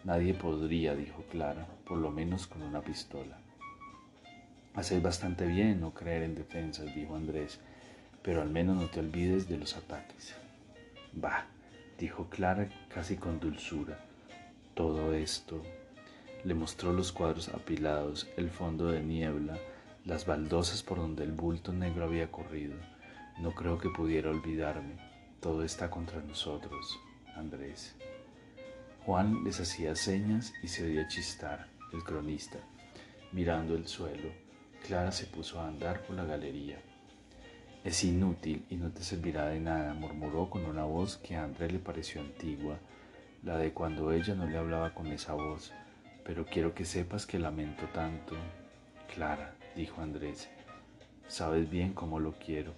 Nadie 0.03 0.33
podría, 0.33 0.95
dijo 0.95 1.23
Clara, 1.29 1.67
por 1.85 1.97
lo 1.97 2.09
menos 2.09 2.47
con 2.47 2.63
una 2.63 2.81
pistola. 2.81 3.37
Haces 4.73 5.01
bastante 5.01 5.45
bien 5.45 5.81
no 5.81 5.93
creer 5.93 6.23
en 6.23 6.35
defensas, 6.35 6.93
dijo 6.95 7.15
Andrés, 7.15 7.59
pero 8.23 8.41
al 8.41 8.49
menos 8.49 8.77
no 8.77 8.87
te 8.87 8.99
olvides 8.99 9.49
de 9.49 9.57
los 9.57 9.75
ataques. 9.75 10.35
Bah, 11.11 11.45
dijo 11.97 12.29
Clara 12.29 12.69
casi 12.93 13.17
con 13.17 13.39
dulzura. 13.39 13.99
Todo 14.73 15.13
esto, 15.13 15.61
Le 16.45 16.53
mostró 16.53 16.93
los 16.93 17.11
cuadros 17.11 17.49
apilados, 17.49 18.29
el 18.37 18.49
fondo 18.49 18.87
de 18.87 19.03
niebla, 19.03 19.59
las 20.09 20.25
baldosas 20.25 20.81
por 20.81 20.97
donde 20.97 21.23
el 21.23 21.31
bulto 21.31 21.71
negro 21.71 22.05
había 22.05 22.31
corrido. 22.31 22.73
No 23.39 23.51
creo 23.51 23.77
que 23.77 23.89
pudiera 23.89 24.31
olvidarme. 24.31 24.95
Todo 25.39 25.63
está 25.63 25.91
contra 25.91 26.19
nosotros, 26.21 26.99
Andrés. 27.35 27.95
Juan 29.05 29.43
les 29.43 29.59
hacía 29.59 29.95
señas 29.95 30.51
y 30.63 30.67
se 30.67 30.83
oía 30.83 31.07
chistar, 31.07 31.67
el 31.93 32.03
cronista. 32.03 32.57
Mirando 33.31 33.75
el 33.75 33.87
suelo, 33.87 34.29
Clara 34.85 35.11
se 35.11 35.27
puso 35.27 35.61
a 35.61 35.67
andar 35.67 36.01
por 36.01 36.15
la 36.15 36.25
galería. 36.25 36.81
Es 37.83 38.03
inútil 38.03 38.65
y 38.67 38.77
no 38.77 38.89
te 38.89 39.03
servirá 39.03 39.47
de 39.49 39.59
nada, 39.59 39.93
murmuró 39.93 40.49
con 40.49 40.65
una 40.65 40.85
voz 40.85 41.17
que 41.17 41.35
a 41.35 41.43
Andrés 41.43 41.71
le 41.71 41.79
pareció 41.79 42.21
antigua, 42.21 42.79
la 43.43 43.57
de 43.57 43.73
cuando 43.73 44.11
ella 44.11 44.33
no 44.33 44.47
le 44.47 44.57
hablaba 44.57 44.95
con 44.95 45.05
esa 45.07 45.33
voz. 45.33 45.71
Pero 46.25 46.45
quiero 46.45 46.73
que 46.73 46.83
sepas 46.83 47.27
que 47.27 47.37
lamento 47.37 47.85
tanto. 47.93 48.35
Clara, 49.13 49.55
dijo 49.79 50.01
Andrés, 50.01 50.49
sabes 51.29 51.69
bien 51.69 51.93
cómo 51.93 52.19
lo 52.19 52.33
quiero. 52.33 52.73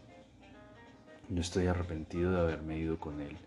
No 1.29 1.41
estoy 1.41 1.65
arrepentido 1.65 2.31
de 2.31 2.41
haberme 2.41 2.77
ido 2.77 2.99
con 2.99 3.21
él. 3.21 3.37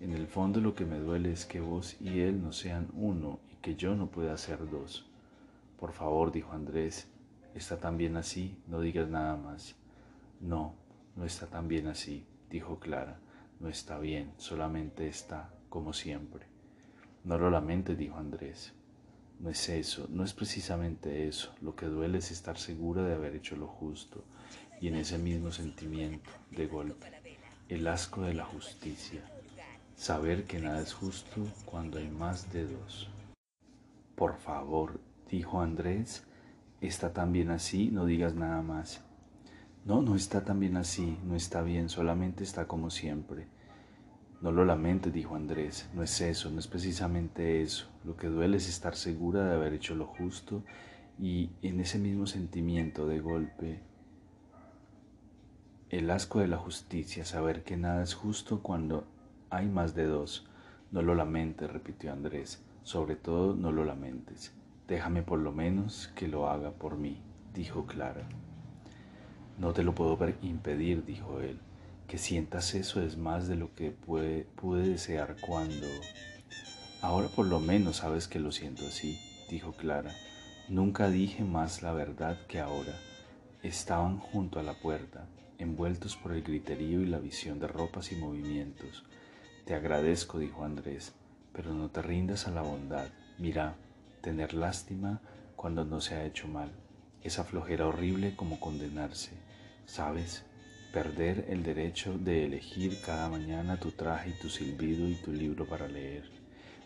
En 0.00 0.12
el 0.12 0.26
fondo 0.26 0.60
lo 0.60 0.74
que 0.74 0.84
me 0.84 0.98
duele 0.98 1.32
es 1.32 1.46
que 1.46 1.60
vos 1.60 1.96
y 1.98 2.20
él 2.20 2.42
no 2.42 2.52
sean 2.52 2.88
uno 2.92 3.40
y 3.50 3.56
que 3.62 3.74
yo 3.74 3.94
no 3.94 4.08
pueda 4.08 4.36
ser 4.36 4.68
dos. 4.68 5.06
Por 5.78 5.92
favor, 5.92 6.30
dijo 6.30 6.52
Andrés, 6.52 7.08
está 7.54 7.78
tan 7.78 7.96
bien 7.96 8.18
así, 8.18 8.58
no 8.66 8.82
digas 8.82 9.08
nada 9.08 9.34
más. 9.34 9.76
No, 10.38 10.74
no 11.16 11.24
está 11.24 11.46
tan 11.46 11.68
bien 11.68 11.86
así, 11.86 12.26
dijo 12.50 12.80
Clara. 12.80 13.18
No 13.60 13.70
está 13.70 13.98
bien, 13.98 14.30
solamente 14.36 15.08
está 15.08 15.48
como 15.70 15.94
siempre. 15.94 16.44
No 17.24 17.38
lo 17.38 17.48
lamentes, 17.48 17.96
dijo 17.96 18.18
Andrés. 18.18 18.74
No 19.40 19.48
es 19.48 19.70
eso, 19.70 20.06
no 20.10 20.22
es 20.22 20.34
precisamente 20.34 21.26
eso. 21.26 21.54
Lo 21.62 21.74
que 21.74 21.86
duele 21.86 22.18
es 22.18 22.30
estar 22.30 22.58
segura 22.58 23.02
de 23.02 23.14
haber 23.14 23.34
hecho 23.34 23.56
lo 23.56 23.66
justo 23.66 24.22
y 24.82 24.88
en 24.88 24.96
ese 24.96 25.16
mismo 25.16 25.50
sentimiento, 25.50 26.30
de 26.50 26.66
golpe, 26.66 27.06
el 27.70 27.86
asco 27.86 28.20
de 28.22 28.34
la 28.34 28.44
justicia. 28.44 29.22
Saber 29.96 30.44
que 30.44 30.60
nada 30.60 30.82
es 30.82 30.92
justo 30.92 31.46
cuando 31.64 31.98
hay 31.98 32.08
más 32.08 32.52
de 32.52 32.66
dos. 32.66 33.08
Por 34.14 34.36
favor, 34.36 35.00
dijo 35.30 35.62
Andrés, 35.62 36.24
está 36.82 37.14
tan 37.14 37.32
bien 37.32 37.50
así, 37.50 37.90
no 37.90 38.04
digas 38.04 38.34
nada 38.34 38.60
más. 38.60 39.00
No, 39.86 40.02
no 40.02 40.16
está 40.16 40.44
tan 40.44 40.60
bien 40.60 40.76
así, 40.76 41.18
no 41.24 41.34
está 41.34 41.62
bien, 41.62 41.88
solamente 41.88 42.44
está 42.44 42.66
como 42.66 42.90
siempre. 42.90 43.46
No 44.40 44.52
lo 44.52 44.64
lamentes, 44.64 45.12
dijo 45.12 45.36
Andrés, 45.36 45.90
no 45.92 46.02
es 46.02 46.18
eso, 46.22 46.50
no 46.50 46.60
es 46.60 46.66
precisamente 46.66 47.62
eso. 47.62 47.88
Lo 48.04 48.16
que 48.16 48.28
duele 48.28 48.56
es 48.56 48.70
estar 48.70 48.96
segura 48.96 49.44
de 49.44 49.54
haber 49.54 49.74
hecho 49.74 49.94
lo 49.94 50.06
justo 50.06 50.62
y 51.18 51.50
en 51.60 51.80
ese 51.80 51.98
mismo 51.98 52.26
sentimiento 52.26 53.06
de 53.06 53.20
golpe, 53.20 53.80
el 55.90 56.10
asco 56.10 56.40
de 56.40 56.48
la 56.48 56.56
justicia, 56.56 57.26
saber 57.26 57.64
que 57.64 57.76
nada 57.76 58.02
es 58.02 58.14
justo 58.14 58.62
cuando 58.62 59.04
hay 59.50 59.68
más 59.68 59.94
de 59.94 60.06
dos. 60.06 60.46
No 60.90 61.02
lo 61.02 61.14
lamentes, 61.14 61.70
repitió 61.70 62.10
Andrés, 62.10 62.64
sobre 62.82 63.16
todo 63.16 63.54
no 63.54 63.72
lo 63.72 63.84
lamentes. 63.84 64.54
Déjame 64.88 65.22
por 65.22 65.38
lo 65.38 65.52
menos 65.52 66.10
que 66.14 66.28
lo 66.28 66.48
haga 66.48 66.70
por 66.70 66.96
mí, 66.96 67.20
dijo 67.52 67.84
Clara. 67.84 68.26
No 69.58 69.74
te 69.74 69.82
lo 69.82 69.94
puedo 69.94 70.18
impedir, 70.40 71.04
dijo 71.04 71.40
él. 71.40 71.58
Que 72.10 72.18
sientas 72.18 72.74
eso 72.74 73.00
es 73.00 73.16
más 73.16 73.46
de 73.46 73.54
lo 73.54 73.72
que 73.76 73.92
pude, 73.92 74.44
desear 74.82 75.36
cuando... 75.40 75.86
Ahora 77.02 77.28
por 77.28 77.46
lo 77.46 77.60
menos 77.60 77.98
sabes 77.98 78.26
que 78.26 78.40
lo 78.40 78.50
siento 78.50 78.84
así, 78.84 79.16
dijo 79.48 79.74
Clara. 79.74 80.10
Nunca 80.68 81.08
dije 81.08 81.44
más 81.44 81.82
la 81.82 81.92
verdad 81.92 82.36
que 82.48 82.58
ahora. 82.58 82.98
Estaban 83.62 84.18
junto 84.18 84.58
a 84.58 84.64
la 84.64 84.74
puerta, 84.74 85.28
envueltos 85.58 86.16
por 86.16 86.32
el 86.32 86.42
griterío 86.42 87.00
y 87.00 87.06
la 87.06 87.20
visión 87.20 87.60
de 87.60 87.68
ropas 87.68 88.10
y 88.10 88.16
movimientos. 88.16 89.04
Te 89.64 89.76
agradezco, 89.76 90.40
dijo 90.40 90.64
Andrés, 90.64 91.12
pero 91.52 91.72
no 91.74 91.90
te 91.90 92.02
rindas 92.02 92.48
a 92.48 92.50
la 92.50 92.62
bondad. 92.62 93.06
Mira, 93.38 93.76
tener 94.20 94.52
lástima 94.52 95.20
cuando 95.54 95.84
no 95.84 96.00
se 96.00 96.16
ha 96.16 96.24
hecho 96.24 96.48
mal. 96.48 96.72
Esa 97.22 97.44
flojera 97.44 97.86
horrible 97.86 98.34
como 98.34 98.58
condenarse. 98.58 99.30
¿Sabes? 99.86 100.44
Perder 100.92 101.46
el 101.48 101.62
derecho 101.62 102.18
de 102.18 102.46
elegir 102.46 103.00
cada 103.00 103.28
mañana 103.28 103.78
tu 103.78 103.92
traje 103.92 104.30
y 104.30 104.40
tu 104.40 104.48
silbido 104.48 105.08
y 105.08 105.14
tu 105.14 105.32
libro 105.32 105.64
para 105.64 105.86
leer. 105.86 106.24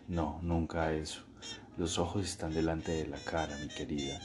No, 0.08 0.40
nunca 0.42 0.92
eso. 0.92 1.22
Los 1.78 1.98
ojos 1.98 2.26
están 2.26 2.52
delante 2.52 2.92
de 2.92 3.06
la 3.06 3.16
cara, 3.16 3.56
mi 3.56 3.68
querida, 3.68 4.20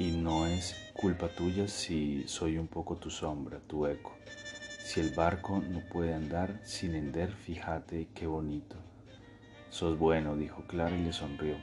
y 0.00 0.10
no 0.10 0.48
es 0.48 0.90
culpa 0.94 1.28
tuya 1.28 1.68
si 1.68 2.24
soy 2.26 2.58
un 2.58 2.66
poco 2.66 2.96
tu 2.96 3.08
sombra, 3.08 3.60
tu 3.60 3.86
eco. 3.86 4.16
Si 4.84 4.98
el 4.98 5.10
barco 5.10 5.60
no 5.60 5.78
puede 5.88 6.12
andar 6.12 6.60
sin 6.64 6.96
hender, 6.96 7.32
fíjate 7.32 8.08
qué 8.12 8.26
bonito. 8.26 8.74
Sos 9.68 9.96
bueno, 9.96 10.36
dijo 10.36 10.64
Clara 10.66 10.96
y 10.96 11.04
le 11.04 11.12
sonrió. 11.12 11.54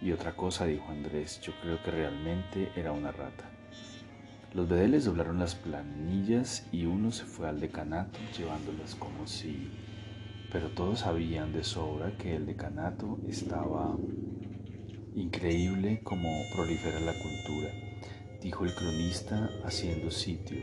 Y 0.00 0.12
otra 0.12 0.34
cosa, 0.34 0.64
dijo 0.64 0.88
Andrés, 0.88 1.42
yo 1.42 1.52
creo 1.60 1.82
que 1.82 1.90
realmente 1.90 2.72
era 2.74 2.92
una 2.92 3.12
rata. 3.12 3.50
Los 4.54 4.68
bedeles 4.68 5.06
doblaron 5.06 5.38
las 5.38 5.54
planillas 5.54 6.66
y 6.72 6.84
uno 6.84 7.10
se 7.10 7.24
fue 7.24 7.48
al 7.48 7.58
decanato 7.58 8.18
llevándolas 8.36 8.94
como 8.94 9.26
si... 9.26 9.70
Pero 10.52 10.68
todos 10.68 10.98
sabían 11.00 11.54
de 11.54 11.64
sobra 11.64 12.18
que 12.18 12.36
el 12.36 12.44
decanato 12.44 13.18
estaba 13.26 13.96
increíble 15.14 16.02
como 16.02 16.28
prolifera 16.54 17.00
la 17.00 17.14
cultura, 17.14 17.70
dijo 18.42 18.66
el 18.66 18.74
cronista 18.74 19.48
haciendo 19.64 20.10
sitio 20.10 20.58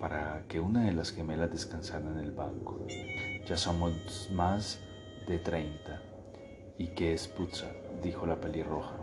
para 0.00 0.44
que 0.48 0.58
una 0.58 0.86
de 0.86 0.92
las 0.92 1.12
gemelas 1.12 1.52
descansara 1.52 2.10
en 2.10 2.18
el 2.18 2.32
banco. 2.32 2.84
Ya 3.48 3.56
somos 3.56 4.28
más 4.32 4.80
de 5.28 5.38
treinta. 5.38 6.02
¿Y 6.76 6.88
qué 6.88 7.14
es 7.14 7.28
putza? 7.28 7.66
dijo 8.02 8.26
la 8.26 8.40
pelirroja. 8.40 8.96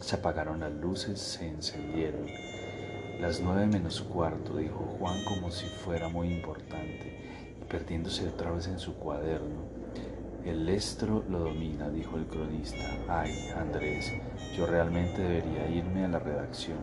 Se 0.00 0.16
apagaron 0.16 0.60
las 0.60 0.72
luces, 0.72 1.18
se 1.18 1.46
encendieron 1.46 2.26
las 3.20 3.40
nueve 3.40 3.66
menos 3.66 4.00
cuarto, 4.00 4.56
dijo 4.56 4.84
Juan 4.98 5.24
como 5.24 5.50
si 5.50 5.66
fuera 5.66 6.08
muy 6.08 6.32
importante, 6.32 7.18
perdiéndose 7.68 8.28
otra 8.28 8.52
vez 8.52 8.68
en 8.68 8.78
su 8.78 8.94
cuaderno. 8.94 9.66
El 10.44 10.68
estro 10.68 11.24
lo 11.28 11.40
domina, 11.40 11.90
dijo 11.90 12.16
el 12.16 12.26
cronista. 12.26 12.84
Ay, 13.08 13.32
Andrés, 13.56 14.12
yo 14.56 14.66
realmente 14.66 15.20
debería 15.20 15.68
irme 15.68 16.04
a 16.04 16.08
la 16.08 16.20
redacción. 16.20 16.78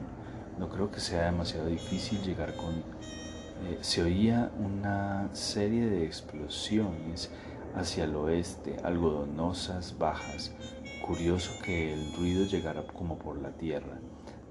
No 0.59 0.67
creo 0.67 0.91
que 0.91 0.99
sea 0.99 1.25
demasiado 1.25 1.67
difícil 1.67 2.21
llegar 2.21 2.53
con... 2.55 2.75
Eh, 2.75 3.77
se 3.79 4.03
oía 4.03 4.51
una 4.59 5.29
serie 5.33 5.85
de 5.89 6.05
explosiones 6.05 7.31
hacia 7.75 8.03
el 8.03 8.15
oeste, 8.15 8.75
algodonosas, 8.83 9.97
bajas. 9.97 10.53
Curioso 11.01 11.51
que 11.63 11.93
el 11.93 12.13
ruido 12.17 12.45
llegara 12.45 12.85
como 12.85 13.17
por 13.17 13.41
la 13.41 13.51
tierra 13.51 13.99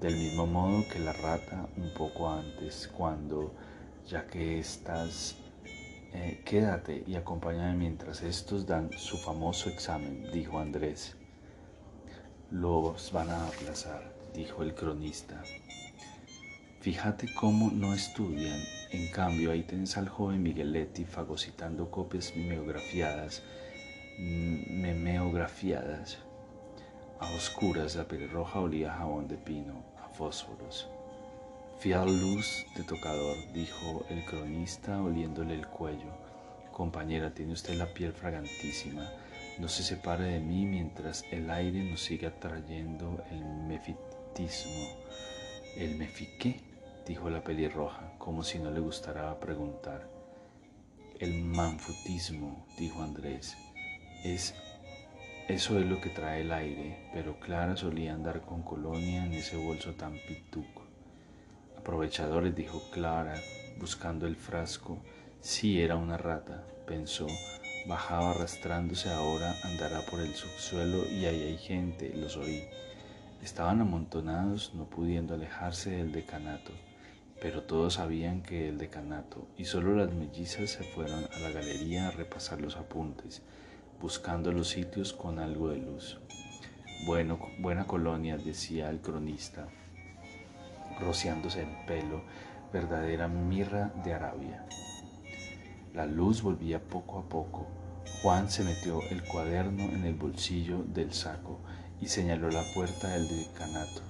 del 0.01 0.15
mismo 0.15 0.45
modo 0.45 0.83
que 0.91 0.99
la 0.99 1.13
rata 1.13 1.67
un 1.77 1.93
poco 1.93 2.29
antes, 2.29 2.89
cuando, 2.95 3.53
ya 4.07 4.27
que 4.27 4.59
estás, 4.59 5.35
eh, 6.13 6.41
quédate 6.45 7.03
y 7.07 7.15
acompáñame 7.15 7.75
mientras 7.75 8.21
estos 8.21 8.65
dan 8.65 8.91
su 8.97 9.17
famoso 9.17 9.69
examen, 9.69 10.29
dijo 10.31 10.59
Andrés. 10.59 11.15
Los 12.51 13.11
van 13.11 13.29
a 13.29 13.47
aplazar, 13.47 14.13
dijo 14.33 14.63
el 14.63 14.75
cronista. 14.75 15.41
Fíjate 16.81 17.33
cómo 17.33 17.71
no 17.71 17.93
estudian. 17.93 18.59
En 18.91 19.11
cambio, 19.11 19.51
ahí 19.51 19.63
tenés 19.63 19.97
al 19.97 20.07
joven 20.07 20.43
Migueletti 20.43 21.03
fagocitando 21.03 21.89
copias 21.89 22.33
mimeografiadas, 22.35 23.41
memeografiadas. 24.19 26.19
A 27.19 27.31
oscuras 27.31 27.95
la 27.95 28.03
pelirroja 28.03 28.59
olía 28.59 28.91
jabón 28.91 29.27
de 29.27 29.37
pino, 29.37 29.85
a 30.03 30.09
fósforos. 30.09 30.89
Fial 31.79 32.07
luz 32.19 32.65
de 32.75 32.83
tocador, 32.83 33.37
dijo 33.53 34.05
el 34.09 34.25
cronista 34.25 35.01
oliéndole 35.01 35.53
el 35.53 35.65
cuello. 35.65 36.11
Compañera, 36.73 37.33
tiene 37.33 37.53
usted 37.53 37.75
la 37.75 37.85
piel 37.93 38.11
fragantísima. 38.11 39.09
No 39.59 39.69
se 39.69 39.83
separe 39.83 40.25
de 40.25 40.39
mí 40.41 40.65
mientras 40.65 41.23
el 41.31 41.49
aire 41.49 41.83
nos 41.83 42.01
siga 42.01 42.31
trayendo 42.37 43.23
el 43.31 43.45
mefitismo. 43.67 44.87
¿El 45.77 45.97
mefiqué? 45.97 46.59
dijo 47.07 47.29
la 47.29 47.43
pelirroja, 47.43 48.13
como 48.17 48.43
si 48.43 48.59
no 48.59 48.71
le 48.71 48.81
gustara 48.81 49.39
preguntar. 49.39 50.09
El 51.19 51.45
manfutismo, 51.45 52.65
dijo 52.77 53.01
Andrés, 53.01 53.55
es 54.25 54.53
eso 55.47 55.77
es 55.77 55.85
lo 55.85 56.01
que 56.01 56.09
trae 56.09 56.41
el 56.41 56.51
aire, 56.51 57.09
pero 57.13 57.39
Clara 57.39 57.77
solía 57.77 58.13
andar 58.13 58.41
con 58.41 58.63
colonia 58.63 59.25
en 59.25 59.33
ese 59.33 59.57
bolso 59.57 59.93
tan 59.93 60.13
pituco. 60.27 60.81
Aprovechadores, 61.77 62.55
dijo 62.55 62.81
Clara, 62.91 63.35
buscando 63.77 64.25
el 64.25 64.35
frasco. 64.35 64.97
Sí, 65.41 65.79
era 65.79 65.97
una 65.97 66.17
rata, 66.17 66.63
pensó. 66.87 67.27
Bajaba 67.87 68.31
arrastrándose 68.31 69.11
ahora, 69.11 69.53
andará 69.63 70.01
por 70.01 70.19
el 70.19 70.33
subsuelo 70.33 71.05
y 71.11 71.25
ahí 71.25 71.43
hay 71.43 71.57
gente, 71.59 72.11
los 72.15 72.37
oí. 72.37 72.63
Estaban 73.43 73.81
amontonados 73.81 74.73
no 74.73 74.85
pudiendo 74.89 75.35
alejarse 75.35 75.91
del 75.91 76.11
decanato, 76.11 76.71
pero 77.39 77.61
todos 77.61 77.93
sabían 77.93 78.41
que 78.41 78.69
el 78.69 78.79
decanato 78.79 79.47
y 79.55 79.65
solo 79.65 79.95
las 79.95 80.11
mellizas 80.11 80.71
se 80.71 80.83
fueron 80.83 81.25
a 81.31 81.39
la 81.39 81.51
galería 81.51 82.07
a 82.07 82.11
repasar 82.11 82.59
los 82.59 82.77
apuntes, 82.77 83.43
buscando 84.01 84.51
los 84.51 84.69
sitios 84.69 85.13
con 85.13 85.39
algo 85.39 85.69
de 85.69 85.77
luz. 85.77 86.19
Bueno, 87.05 87.39
buena 87.59 87.85
colonia, 87.85 88.37
decía 88.37 88.89
el 88.89 88.99
cronista, 88.99 89.67
rociándose 90.99 91.61
el 91.61 91.85
pelo, 91.85 92.23
verdadera 92.71 93.27
mirra 93.27 93.91
de 94.03 94.13
Arabia. 94.13 94.65
La 95.93 96.05
luz 96.05 96.41
volvía 96.41 96.81
poco 96.81 97.19
a 97.19 97.29
poco. 97.29 97.67
Juan 98.21 98.49
se 98.49 98.63
metió 98.63 99.01
el 99.11 99.23
cuaderno 99.23 99.83
en 99.83 100.05
el 100.05 100.15
bolsillo 100.15 100.83
del 100.83 101.13
saco 101.13 101.59
y 102.01 102.07
señaló 102.07 102.49
la 102.49 102.63
puerta 102.73 103.09
del 103.09 103.27
decanato. 103.27 104.01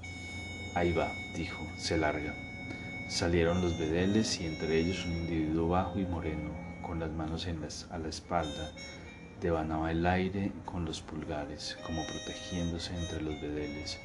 Ahí 0.74 0.94
va, 0.94 1.12
dijo, 1.36 1.64
se 1.78 1.98
larga. 1.98 2.34
Salieron 3.08 3.62
los 3.62 3.78
bedeles 3.78 4.42
y 4.42 4.48
entre 4.48 4.80
ellos 4.80 5.06
un 5.06 5.14
individuo 5.14 5.70
bajo 5.70 6.00
y 6.00 6.06
moreno, 6.06 6.52
con 6.82 7.00
las 7.00 7.12
manos 7.12 7.46
en 7.46 7.60
a 7.64 7.98
la 7.98 8.10
espalda, 8.10 8.72
devanaba 9.42 9.92
el 9.92 10.06
aire 10.06 10.52
con 10.66 10.86
los 10.86 11.02
pulgares, 11.02 11.78
como 11.86 12.06
protegiéndose 12.06 12.96
entre 12.96 13.22
los 13.22 13.40
bedeles, 13.42 14.00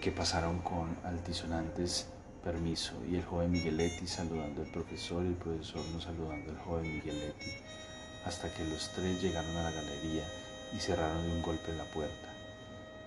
que 0.00 0.12
pasaron 0.12 0.58
con 0.60 0.96
altisonantes 1.04 2.08
permiso, 2.42 2.94
y 3.08 3.16
el 3.16 3.24
joven 3.24 3.52
Migueletti 3.52 4.06
saludando 4.06 4.62
al 4.62 4.68
profesor 4.68 5.24
y 5.24 5.28
el 5.28 5.34
profesor 5.34 5.82
no 5.92 6.00
saludando 6.00 6.50
al 6.52 6.58
joven 6.58 6.94
Migueletti, 6.94 7.50
hasta 8.24 8.52
que 8.52 8.64
los 8.64 8.90
tres 8.90 9.22
llegaron 9.22 9.56
a 9.56 9.64
la 9.64 9.70
galería 9.70 10.24
y 10.74 10.78
cerraron 10.78 11.22
de 11.22 11.36
un 11.36 11.42
golpe 11.42 11.72
la 11.72 11.84
puerta. 11.84 12.28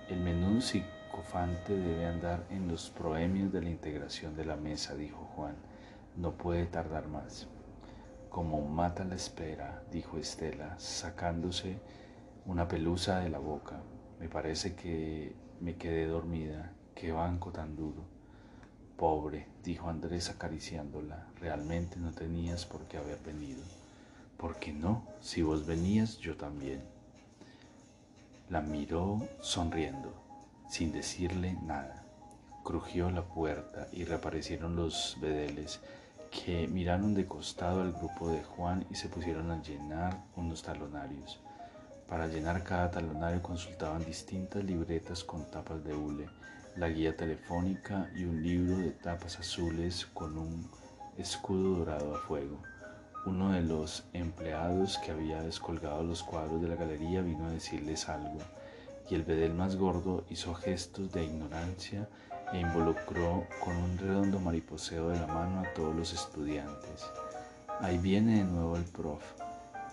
El 0.10 0.20
menú 0.20 0.62
psicofante 0.62 1.76
debe 1.76 2.06
andar 2.06 2.46
en 2.50 2.68
los 2.68 2.90
proemios 2.90 3.52
de 3.52 3.62
la 3.62 3.70
integración 3.70 4.36
de 4.36 4.46
la 4.46 4.56
mesa, 4.56 4.96
dijo 4.96 5.32
Juan. 5.36 5.56
No 6.16 6.32
puede 6.34 6.66
tardar 6.66 7.08
más. 7.08 7.48
Como 8.36 8.60
mata 8.60 9.06
la 9.06 9.16
espera, 9.16 9.82
dijo 9.94 10.18
Estela, 10.18 10.78
sacándose 10.78 11.78
una 12.46 12.68
pelusa 12.68 13.20
de 13.20 13.30
la 13.30 13.40
boca. 13.40 13.80
Me 14.20 14.28
parece 14.28 14.76
que 14.76 15.34
me 15.62 15.78
quedé 15.78 16.06
dormida. 16.08 16.74
Qué 16.94 17.14
banco 17.14 17.54
tan 17.54 17.78
duro. 17.78 18.04
Pobre, 18.98 19.48
dijo 19.64 19.88
Andrés 19.88 20.30
acariciándola, 20.30 21.28
realmente 21.40 21.96
no 21.96 22.12
tenías 22.12 22.66
por 22.66 22.82
qué 22.90 22.98
haber 22.98 23.20
venido. 23.20 23.62
¿Por 24.36 24.58
qué 24.58 24.74
no? 24.74 25.08
Si 25.22 25.42
vos 25.42 25.66
venías, 25.66 26.18
yo 26.18 26.36
también. 26.36 26.84
La 28.50 28.60
miró 28.60 29.26
sonriendo, 29.40 30.14
sin 30.70 30.92
decirle 30.92 31.58
nada. 31.64 32.04
Crujió 32.66 33.10
la 33.12 33.24
puerta 33.24 33.88
y 33.94 34.04
reaparecieron 34.04 34.76
los 34.76 35.18
bedeles 35.22 35.80
que 36.44 36.68
miraron 36.68 37.14
de 37.14 37.26
costado 37.26 37.82
al 37.82 37.94
grupo 37.94 38.30
de 38.30 38.44
Juan 38.44 38.86
y 38.92 38.96
se 38.96 39.08
pusieron 39.08 39.52
a 39.52 39.62
llenar 39.62 40.26
unos 40.36 40.62
talonarios. 40.62 41.40
Para 42.08 42.28
llenar 42.28 42.64
cada 42.64 42.92
talonario 42.92 43.42
consultaban 43.42 44.04
distintas 44.04 44.64
libretas 44.64 45.24
con 45.24 45.50
tapas 45.50 45.84
de 45.84 45.96
hule, 45.96 46.28
la 46.76 46.90
guía 46.90 47.16
telefónica 47.16 48.10
y 48.16 48.26
un 48.26 48.44
libro 48.44 48.78
de 48.78 48.92
tapas 48.92 49.40
azules 49.40 50.06
con 50.14 50.38
un 50.38 50.70
escudo 51.18 51.78
dorado 51.78 52.16
a 52.16 52.20
fuego. 52.20 52.62
Uno 53.26 53.54
de 53.54 53.62
los 53.62 54.04
empleados 54.14 54.98
que 55.00 55.12
había 55.12 55.42
descolgado 55.42 56.04
los 56.04 56.22
cuadros 56.22 56.62
de 56.62 56.68
la 56.68 56.76
galería 56.76 57.22
vino 57.22 57.48
a 57.48 57.52
decirles 57.52 58.10
algo, 58.10 58.40
y 59.10 59.16
el 59.16 59.24
bedel 59.24 59.54
más 59.54 59.78
gordo 59.78 60.26
hizo 60.30 60.54
gestos 60.54 61.12
de 61.12 61.24
ignorancia 61.24 62.10
e 62.54 62.60
involucró 62.60 63.46
con 63.64 63.76
un 63.76 63.98
redondo 63.98 64.40
mariposeo 64.40 65.10
de 65.10 65.20
la 65.20 65.28
mano 65.28 65.62
a 65.62 65.74
todos 65.74 65.96
los 65.96 66.14
estudiantes. 66.14 67.06
Ahí 67.82 67.98
viene 67.98 68.38
de 68.38 68.44
nuevo 68.44 68.76
el 68.76 68.84
prof. 68.84 69.24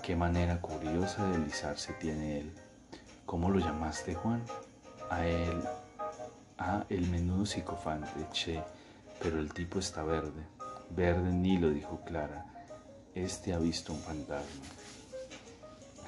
Qué 0.02 0.16
manera 0.16 0.60
curiosa 0.60 1.26
de 1.26 1.38
deslizarse 1.38 1.92
tiene 1.94 2.40
él. 2.40 2.52
¿Cómo 3.26 3.50
lo 3.50 3.58
llamaste, 3.58 4.14
Juan? 4.14 4.42
A 5.10 5.26
él, 5.26 5.62
a 6.58 6.84
el 6.88 7.08
menudo 7.08 7.46
psicofante, 7.46 8.26
che, 8.32 8.62
pero 9.20 9.38
el 9.38 9.52
tipo 9.52 9.78
está 9.78 10.02
verde. 10.02 10.42
Verde 10.90 11.32
ni 11.32 11.58
lo 11.58 11.70
dijo 11.70 12.00
Clara 12.04 12.52
este 13.14 13.52
ha 13.52 13.58
visto 13.58 13.92
un 13.92 13.98
fantasma. 13.98 14.64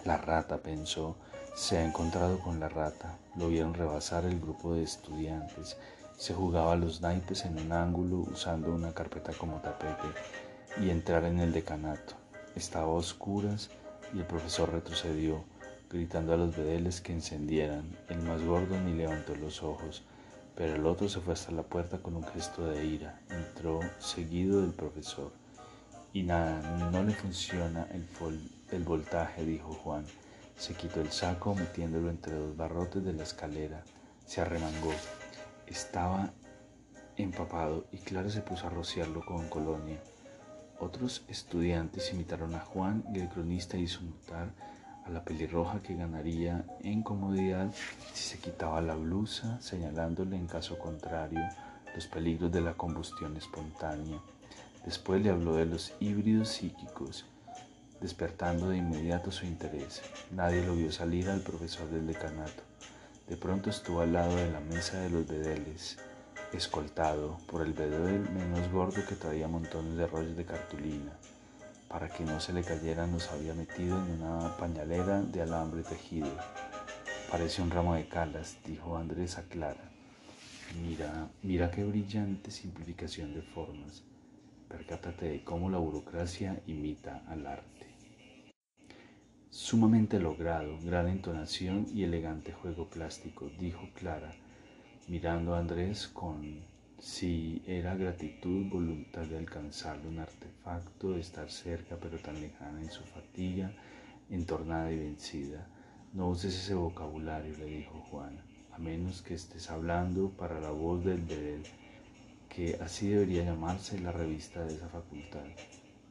La 0.05 0.17
rata, 0.17 0.59
pensó, 0.59 1.17
se 1.55 1.77
ha 1.79 1.85
encontrado 1.85 2.39
con 2.39 2.61
la 2.61 2.69
rata. 2.69 3.19
Lo 3.37 3.49
vieron 3.49 3.75
rebasar 3.75 4.25
el 4.25 4.41
grupo 4.41 4.75
de 4.75 4.85
estudiantes. 4.85 5.77
Se 6.17 6.33
jugaba 6.33 6.77
los 6.77 7.01
naipes 7.01 7.45
en 7.45 7.59
un 7.59 7.73
ángulo 7.73 8.19
usando 8.31 8.73
una 8.73 8.93
carpeta 8.95 9.33
como 9.33 9.61
tapete 9.61 10.09
y 10.81 10.91
entrar 10.91 11.25
en 11.25 11.41
el 11.41 11.53
decanato. 11.53 12.15
Estaba 12.55 12.87
a 12.87 12.97
oscuras 12.97 13.71
y 14.13 14.21
el 14.21 14.25
profesor 14.25 14.73
retrocedió, 14.73 15.45
gritando 15.91 16.33
a 16.33 16.37
los 16.37 16.57
bedeles 16.57 17.01
que 17.01 17.13
encendieran. 17.13 17.99
El 18.09 18.23
más 18.23 18.43
gordo 18.43 18.79
ni 18.81 18.95
levantó 18.95 19.35
los 19.35 19.63
ojos, 19.63 20.05
pero 20.55 20.77
el 20.77 20.87
otro 20.87 21.09
se 21.09 21.21
fue 21.21 21.33
hasta 21.35 21.51
la 21.51 21.65
puerta 21.65 21.99
con 21.99 22.15
un 22.15 22.25
gesto 22.25 22.65
de 22.65 22.85
ira. 22.85 23.21
Entró 23.31 23.81
seguido 23.99 24.61
del 24.61 24.73
profesor. 24.73 25.33
Y 26.13 26.23
nada, 26.23 26.91
no 26.93 27.03
le 27.03 27.13
funciona 27.13 27.89
el, 27.91 28.07
el 28.71 28.85
voltaje, 28.85 29.45
dijo 29.45 29.75
Juan. 29.75 30.07
Se 30.57 30.75
quitó 30.75 31.01
el 31.01 31.11
saco 31.11 31.57
metiéndolo 31.57 32.09
entre 32.09 32.35
los 32.35 32.57
barrotes 32.57 33.05
de 33.05 33.13
la 33.13 33.25
escalera. 33.25 33.83
Se 34.25 34.41
arremangó. 34.41 34.93
Estaba 35.67 36.33
empapado 37.17 37.87
y 37.93 37.99
Clara 37.99 38.31
se 38.31 38.41
puso 38.41 38.67
a 38.67 38.71
rociarlo 38.71 39.25
con 39.25 39.49
colonia. 39.49 39.99
Otros 40.81 41.25
estudiantes 41.29 42.13
imitaron 42.13 42.55
a 42.55 42.61
Juan 42.61 43.05
y 43.15 43.21
el 43.21 43.29
cronista 43.29 43.77
hizo 43.77 44.03
notar 44.03 44.49
a 45.07 45.11
la 45.11 45.25
pelirroja 45.25 45.81
que 45.81 45.95
ganaría 45.95 46.65
en 46.81 47.03
comodidad 47.03 47.71
si 48.13 48.31
se 48.31 48.39
quitaba 48.39 48.81
la 48.81 48.95
blusa, 48.95 49.61
señalándole 49.61 50.37
en 50.37 50.47
caso 50.47 50.79
contrario 50.79 51.41
los 51.95 52.07
peligros 52.07 52.51
de 52.51 52.61
la 52.61 52.75
combustión 52.75 53.37
espontánea. 53.37 54.19
Después 54.85 55.23
le 55.23 55.31
habló 55.31 55.55
de 55.55 55.67
los 55.67 55.95
híbridos 56.01 56.49
psíquicos, 56.49 57.25
despertando 58.01 58.69
de 58.69 58.79
inmediato 58.79 59.31
su 59.31 59.47
interés. 59.47 60.03
Nadie 60.31 60.67
lo 60.67 60.75
vio 60.75 60.91
salir 60.91 61.31
al 61.31 61.41
profesor 61.41 61.89
del 61.91 62.07
decanato. 62.07 62.74
De 63.29 63.39
pronto 63.39 63.71
estuvo 63.71 64.03
al 64.03 64.13
lado 64.13 64.37
de 64.37 64.51
la 64.51 64.61
mesa 64.61 65.01
de 65.01 65.09
los 65.09 65.27
bedeles, 65.27 65.97
escoltado 66.53 67.39
por 67.47 67.63
el 67.63 67.73
bedel 67.73 68.29
menos 68.31 68.71
gordo 68.71 69.01
que 69.09 69.15
traía 69.15 69.49
montones 69.49 69.97
de 69.97 70.07
rollos 70.07 70.37
de 70.37 70.45
cartulina. 70.45 71.13
Para 71.89 72.11
que 72.11 72.23
no 72.23 72.39
se 72.39 72.53
le 72.53 72.63
cayeran 72.63 73.13
los 73.13 73.31
había 73.31 73.55
metido 73.55 73.97
en 73.97 74.21
una 74.21 74.55
pañalera 74.59 75.23
de 75.23 75.41
alambre 75.41 75.83
tejido. 75.83 76.29
Parece 77.31 77.63
un 77.63 77.71
ramo 77.71 77.95
de 77.95 78.09
calas, 78.09 78.59
dijo 78.67 78.97
Andrés 78.99 79.39
a 79.39 79.45
Clara. 79.45 79.91
Mira, 80.83 81.31
mira 81.43 81.71
qué 81.71 81.83
brillante 81.83 82.51
simplificación 82.51 83.33
de 83.33 83.41
formas. 83.41 84.03
Percátate 84.69 85.31
de 85.31 85.45
cómo 85.45 85.71
la 85.71 85.79
burocracia 85.79 86.61
imita 86.67 87.23
al 87.29 87.47
arte. 87.47 87.84
Sumamente 89.57 90.19
logrado, 90.19 90.81
gran 90.83 91.07
entonación 91.07 91.87
y 91.95 92.03
elegante 92.03 92.53
juego 92.53 92.89
plástico, 92.89 93.49
dijo 93.61 93.89
Clara, 93.95 94.35
mirando 95.07 95.55
a 95.55 95.61
Andrés 95.61 96.09
con 96.09 96.59
si 96.99 97.63
era 97.65 97.95
gratitud, 97.95 98.69
voluntad 98.69 99.23
de 99.23 99.39
alcanzarle 99.39 100.09
un 100.09 100.19
artefacto, 100.19 101.13
de 101.13 101.21
estar 101.21 101.49
cerca 101.53 101.97
pero 102.03 102.19
tan 102.19 102.41
lejana 102.41 102.83
en 102.83 102.91
su 102.91 103.05
fatiga, 103.05 103.71
entornada 104.29 104.91
y 104.91 104.99
vencida. 104.99 105.69
No 106.13 106.31
uses 106.31 106.53
ese 106.57 106.75
vocabulario, 106.75 107.57
le 107.57 107.67
dijo 107.67 108.01
Juan, 108.11 108.37
a 108.73 108.79
menos 108.79 109.23
que 109.23 109.35
estés 109.35 109.71
hablando 109.71 110.31
para 110.31 110.61
la 110.61 110.73
voz 110.73 111.05
del 111.05 111.21
bedel 111.21 111.63
que 112.49 112.77
así 112.83 113.07
debería 113.07 113.45
llamarse 113.45 114.01
la 114.01 114.11
revista 114.11 114.65
de 114.65 114.75
esa 114.75 114.89
facultad. 114.89 115.47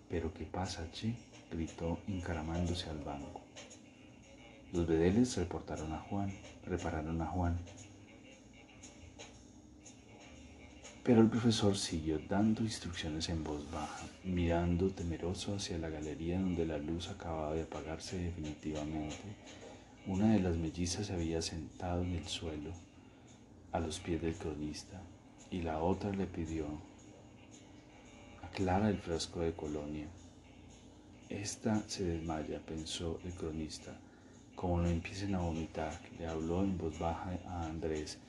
Pero 0.07 0.33
¿qué 0.33 0.45
pasa, 0.45 0.89
che? 0.93 1.13
Gritó 1.53 1.99
encaramándose 2.07 2.89
al 2.89 2.99
banco. 2.99 3.41
Los 4.71 4.87
bedeles 4.87 5.37
reportaron 5.37 5.93
a 5.93 5.99
Juan, 5.99 6.33
repararon 6.65 7.21
a 7.21 7.27
Juan. 7.27 7.59
Pero 11.03 11.21
el 11.21 11.29
profesor 11.29 11.77
siguió 11.77 12.19
dando 12.27 12.63
instrucciones 12.63 13.29
en 13.29 13.43
voz 13.43 13.69
baja, 13.71 14.05
mirando 14.23 14.89
temeroso 14.89 15.55
hacia 15.55 15.77
la 15.77 15.89
galería 15.89 16.39
donde 16.39 16.65
la 16.65 16.77
luz 16.77 17.09
acababa 17.09 17.53
de 17.53 17.63
apagarse 17.63 18.17
definitivamente. 18.17 19.35
Una 20.07 20.33
de 20.33 20.39
las 20.39 20.55
mellizas 20.55 21.07
se 21.07 21.13
había 21.13 21.41
sentado 21.41 22.03
en 22.03 22.15
el 22.15 22.27
suelo, 22.27 22.71
a 23.71 23.79
los 23.79 23.99
pies 23.99 24.21
del 24.21 24.35
cronista 24.35 25.01
y 25.53 25.61
la 25.61 25.83
otra 25.83 26.11
le 26.11 26.25
pidió, 26.25 26.65
aclara 28.41 28.89
el 28.89 28.97
frasco 28.97 29.41
de 29.41 29.53
colonia. 29.53 30.07
Esta 31.29 31.81
se 31.87 32.03
desmaya, 32.03 32.59
pensó 32.65 33.19
el 33.23 33.33
cronista. 33.33 33.97
Como 34.55 34.79
no 34.79 34.87
empiecen 34.87 35.35
a 35.35 35.39
vomitar, 35.39 35.99
le 36.19 36.27
habló 36.27 36.61
en 36.61 36.77
voz 36.77 36.97
baja 36.99 37.39
a 37.47 37.65
Andrés, 37.65 38.19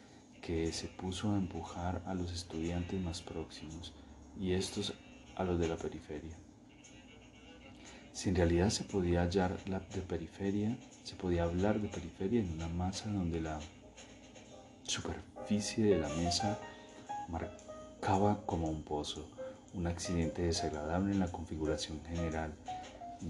que 0.41 0.73
se 0.73 0.89
puso 0.89 1.31
a 1.31 1.37
empujar 1.37 2.03
a 2.07 2.15
los 2.15 2.33
estudiantes 2.33 3.01
más 3.01 3.23
próximos 3.23 3.93
y 4.39 4.53
estos 4.53 4.95
a 5.37 5.45
los 5.45 5.59
de 5.59 5.69
la 5.69 5.77
periferia. 5.77 6.37
Si 8.13 8.29
en 8.29 8.37
realidad 8.37 8.71
se 8.71 8.85
podía 8.85 9.23
hallar 9.23 9.59
la 9.67 9.81
de 9.81 10.01
periferia, 10.01 10.77
se 11.03 11.17
podía 11.17 11.45
hablar 11.45 11.81
de 11.81 11.89
periferia 11.89 12.41
en 12.41 12.53
una 12.53 12.69
masa 12.69 13.11
donde 13.11 13.41
la 13.41 13.59
superficie 14.83 15.85
de 15.85 15.99
la 15.99 16.09
mesa 16.11 16.59
marcaba 17.29 18.45
como 18.47 18.69
un 18.69 18.83
pozo, 18.83 19.29
un 19.73 19.87
accidente 19.87 20.43
desagradable 20.43 21.13
en 21.13 21.21
la 21.21 21.33
configuración 21.33 22.01
general 22.05 22.55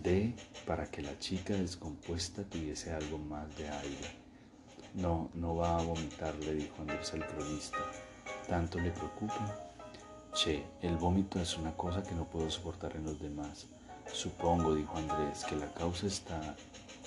de 0.02 0.35
para 0.66 0.87
que 0.90 1.02
la 1.02 1.18
chica 1.18 1.54
descompuesta 1.54 2.42
tuviese 2.44 2.92
algo 2.92 3.18
más 3.18 3.57
de 3.57 3.68
aire. 3.68 4.24
No, 4.94 5.30
no 5.35 5.57
va 5.57 5.78
a 5.78 5.83
vomitar, 5.83 6.35
le 6.37 6.54
dijo 6.54 6.74
Andrés 6.80 7.12
al 7.12 7.26
cronista. 7.26 7.78
¿Tanto 8.48 8.78
le 8.78 8.90
preocupa? 8.90 9.72
Che, 10.33 10.64
el 10.83 10.96
vómito 10.96 11.40
es 11.40 11.57
una 11.57 11.76
cosa 11.76 12.02
que 12.02 12.14
no 12.14 12.24
puedo 12.24 12.50
soportar 12.50 12.96
en 12.96 13.04
los 13.04 13.20
demás. 13.20 13.66
Supongo, 14.12 14.74
dijo 14.74 14.96
Andrés, 14.96 15.44
que 15.44 15.57
la 15.57 15.72
causa 15.74 16.07
está 16.07 16.57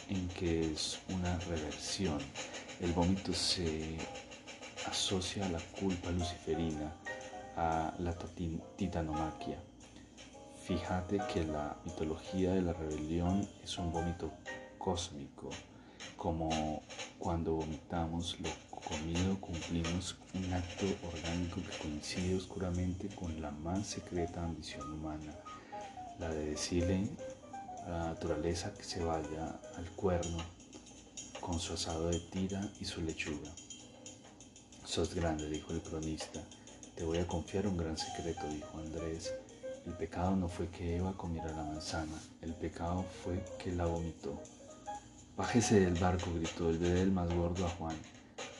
en 0.09 0.27
que 0.29 0.71
es 0.71 0.99
una 1.09 1.37
reversión. 1.39 2.19
El 2.79 2.93
vómito 2.93 3.33
se 3.33 3.97
asocia 4.89 5.45
a 5.45 5.49
la 5.49 5.59
culpa 5.79 6.11
luciferina, 6.11 6.93
a 7.55 7.93
la 7.99 8.15
titanomaquia. 8.77 9.61
Fíjate 10.67 11.19
que 11.33 11.45
la 11.45 11.77
mitología 11.85 12.51
de 12.51 12.61
la 12.61 12.73
rebelión 12.73 13.47
es 13.63 13.77
un 13.77 13.93
vómito 13.93 14.33
cósmico, 14.77 15.49
como 16.17 16.83
cuando 17.17 17.53
vomitamos 17.53 18.37
lo 18.41 18.49
comido 18.69 19.39
cumplimos 19.39 20.17
un 20.33 20.51
acto 20.51 20.85
orgánico 21.07 21.61
que 21.61 21.77
coincide 21.77 22.35
oscuramente 22.35 23.07
con 23.15 23.41
la 23.41 23.49
más 23.51 23.87
secreta 23.87 24.43
ambición 24.43 24.91
humana 24.91 25.33
la 26.19 26.27
de 26.31 26.49
decirle 26.49 27.11
a 27.85 27.89
la 27.89 27.99
naturaleza 28.07 28.73
que 28.73 28.83
se 28.83 29.01
vaya 29.01 29.61
al 29.77 29.89
cuerno 29.91 30.37
con 31.39 31.61
su 31.61 31.75
asado 31.75 32.09
de 32.09 32.19
tira 32.19 32.69
y 32.81 32.83
su 32.83 33.01
lechuga. 33.01 33.51
Sos 34.83 35.15
grande, 35.15 35.49
dijo 35.49 35.71
el 35.71 35.81
cronista. 35.81 36.41
Te 36.93 37.05
voy 37.05 37.19
a 37.19 37.27
confiar 37.27 37.67
un 37.67 37.77
gran 37.77 37.97
secreto, 37.97 38.45
dijo 38.49 38.77
Andrés. 38.77 39.33
El 39.87 39.93
pecado 39.93 40.35
no 40.35 40.49
fue 40.49 40.67
que 40.67 40.97
Eva 40.97 41.13
comiera 41.15 41.49
la 41.53 41.63
manzana, 41.63 42.21
el 42.41 42.53
pecado 42.53 43.05
fue 43.23 43.41
que 43.57 43.71
la 43.71 43.85
vomitó. 43.85 44.37
Bájese 45.37 45.79
del 45.79 45.93
barco, 45.93 46.29
gritó 46.35 46.69
el 46.69 46.77
bebé 46.77 47.05
más 47.05 47.33
gordo 47.33 47.65
a 47.65 47.69
Juan. 47.69 47.95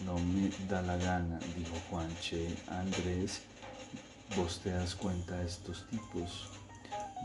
No 0.05 0.17
me 0.17 0.49
da 0.69 0.81
la 0.81 0.95
gana, 0.95 1.37
dijo 1.57 1.75
Juan. 1.89 2.07
Che, 2.21 2.55
Andrés, 2.67 3.41
vos 4.37 4.61
te 4.63 4.71
das 4.71 4.95
cuenta 4.95 5.35
de 5.35 5.47
estos 5.47 5.85
tipos. 5.89 6.47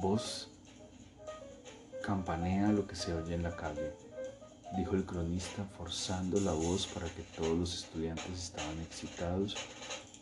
Vos 0.00 0.48
campanea 2.02 2.72
lo 2.72 2.88
que 2.88 2.96
se 2.96 3.14
oye 3.14 3.36
en 3.36 3.44
la 3.44 3.54
calle, 3.54 3.92
dijo 4.76 4.96
el 4.96 5.04
cronista 5.04 5.64
forzando 5.78 6.40
la 6.40 6.52
voz 6.52 6.88
para 6.88 7.06
que 7.06 7.22
todos 7.36 7.56
los 7.56 7.84
estudiantes 7.84 8.32
estaban 8.32 8.80
excitados 8.80 9.56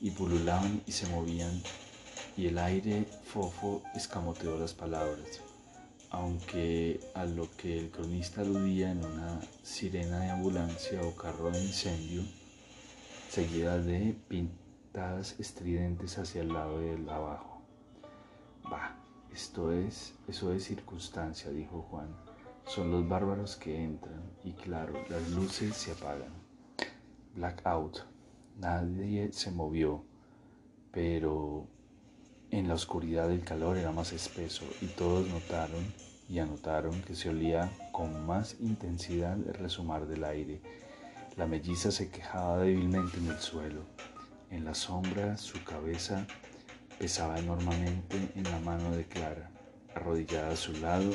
y 0.02 0.10
pululaban 0.10 0.82
y 0.86 0.92
se 0.92 1.06
movían 1.06 1.62
y 2.40 2.46
el 2.46 2.56
aire 2.56 3.04
fofo 3.24 3.82
escamoteó 3.94 4.58
las 4.58 4.72
palabras, 4.72 5.42
aunque 6.08 6.98
a 7.14 7.26
lo 7.26 7.54
que 7.58 7.78
el 7.78 7.90
cronista 7.90 8.40
aludía 8.40 8.90
en 8.92 9.04
una 9.04 9.42
sirena 9.62 10.20
de 10.20 10.30
ambulancia 10.30 11.02
o 11.02 11.14
carro 11.14 11.50
de 11.50 11.62
incendio, 11.62 12.22
seguida 13.28 13.76
de 13.76 14.16
pintadas 14.28 15.38
estridentes 15.38 16.16
hacia 16.16 16.40
el 16.40 16.54
lado 16.54 16.80
del 16.80 17.06
abajo. 17.10 17.60
Bah, 18.62 18.96
esto 19.34 19.70
es, 19.70 20.14
eso 20.26 20.54
es 20.54 20.64
circunstancia, 20.64 21.50
dijo 21.50 21.82
Juan. 21.90 22.08
Son 22.64 22.90
los 22.90 23.06
bárbaros 23.06 23.56
que 23.56 23.84
entran 23.84 24.22
y 24.44 24.52
claro, 24.52 24.94
las 25.10 25.28
luces 25.32 25.76
se 25.76 25.92
apagan. 25.92 26.32
Blackout. 27.34 27.98
Nadie 28.56 29.30
se 29.30 29.50
movió, 29.50 30.06
pero 30.90 31.68
en 32.50 32.68
la 32.68 32.74
oscuridad 32.74 33.30
el 33.30 33.44
calor 33.44 33.76
era 33.76 33.92
más 33.92 34.12
espeso 34.12 34.64
y 34.80 34.86
todos 34.86 35.28
notaron 35.28 35.84
y 36.28 36.38
anotaron 36.38 37.02
que 37.02 37.14
se 37.14 37.28
olía 37.28 37.70
con 37.92 38.26
más 38.26 38.56
intensidad 38.60 39.34
el 39.34 39.54
resumar 39.54 40.06
del 40.06 40.24
aire. 40.24 40.60
La 41.36 41.46
melliza 41.46 41.90
se 41.90 42.10
quejaba 42.10 42.58
débilmente 42.58 43.18
en 43.18 43.28
el 43.28 43.38
suelo. 43.38 43.82
En 44.50 44.64
la 44.64 44.74
sombra 44.74 45.36
su 45.36 45.62
cabeza 45.64 46.26
pesaba 46.98 47.38
enormemente 47.38 48.30
en 48.34 48.44
la 48.44 48.58
mano 48.60 48.90
de 48.90 49.04
Clara, 49.04 49.50
arrodillada 49.94 50.52
a 50.52 50.56
su 50.56 50.72
lado 50.74 51.10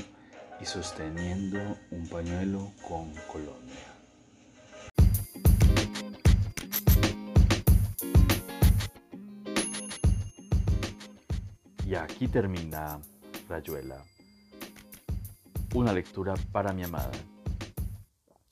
y 0.62 0.66
sosteniendo 0.66 1.60
un 1.92 2.08
pañuelo 2.08 2.72
con 2.88 3.14
colonia. 3.32 3.95
Aquí 12.16 12.30
termina 12.30 12.98
Rayuela, 13.50 14.02
una 15.74 15.92
lectura 15.92 16.34
para 16.54 16.72
mi 16.72 16.82
amada. 16.82 17.12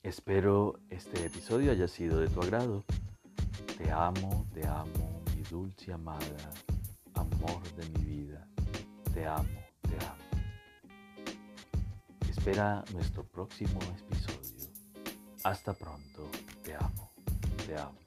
Espero 0.02 0.80
este 0.90 1.24
episodio 1.24 1.72
haya 1.72 1.88
sido 1.88 2.20
de 2.20 2.28
tu 2.28 2.42
agrado. 2.42 2.84
Te 3.78 3.90
amo, 3.90 4.46
te 4.52 4.66
amo, 4.66 5.22
mi 5.34 5.42
dulce 5.44 5.94
amada 5.94 6.52
amor 7.14 7.62
de 7.76 7.88
mi 7.98 8.04
vida. 8.04 8.46
Te 9.14 9.26
amo, 9.26 9.60
te 9.80 9.96
amo. 10.04 10.24
Espera 12.28 12.84
nuestro 12.92 13.24
próximo 13.24 13.80
episodio. 13.98 14.68
Hasta 15.42 15.72
pronto. 15.72 16.28
Te 16.62 16.74
amo, 16.74 17.12
te 17.66 17.78
amo. 17.78 18.03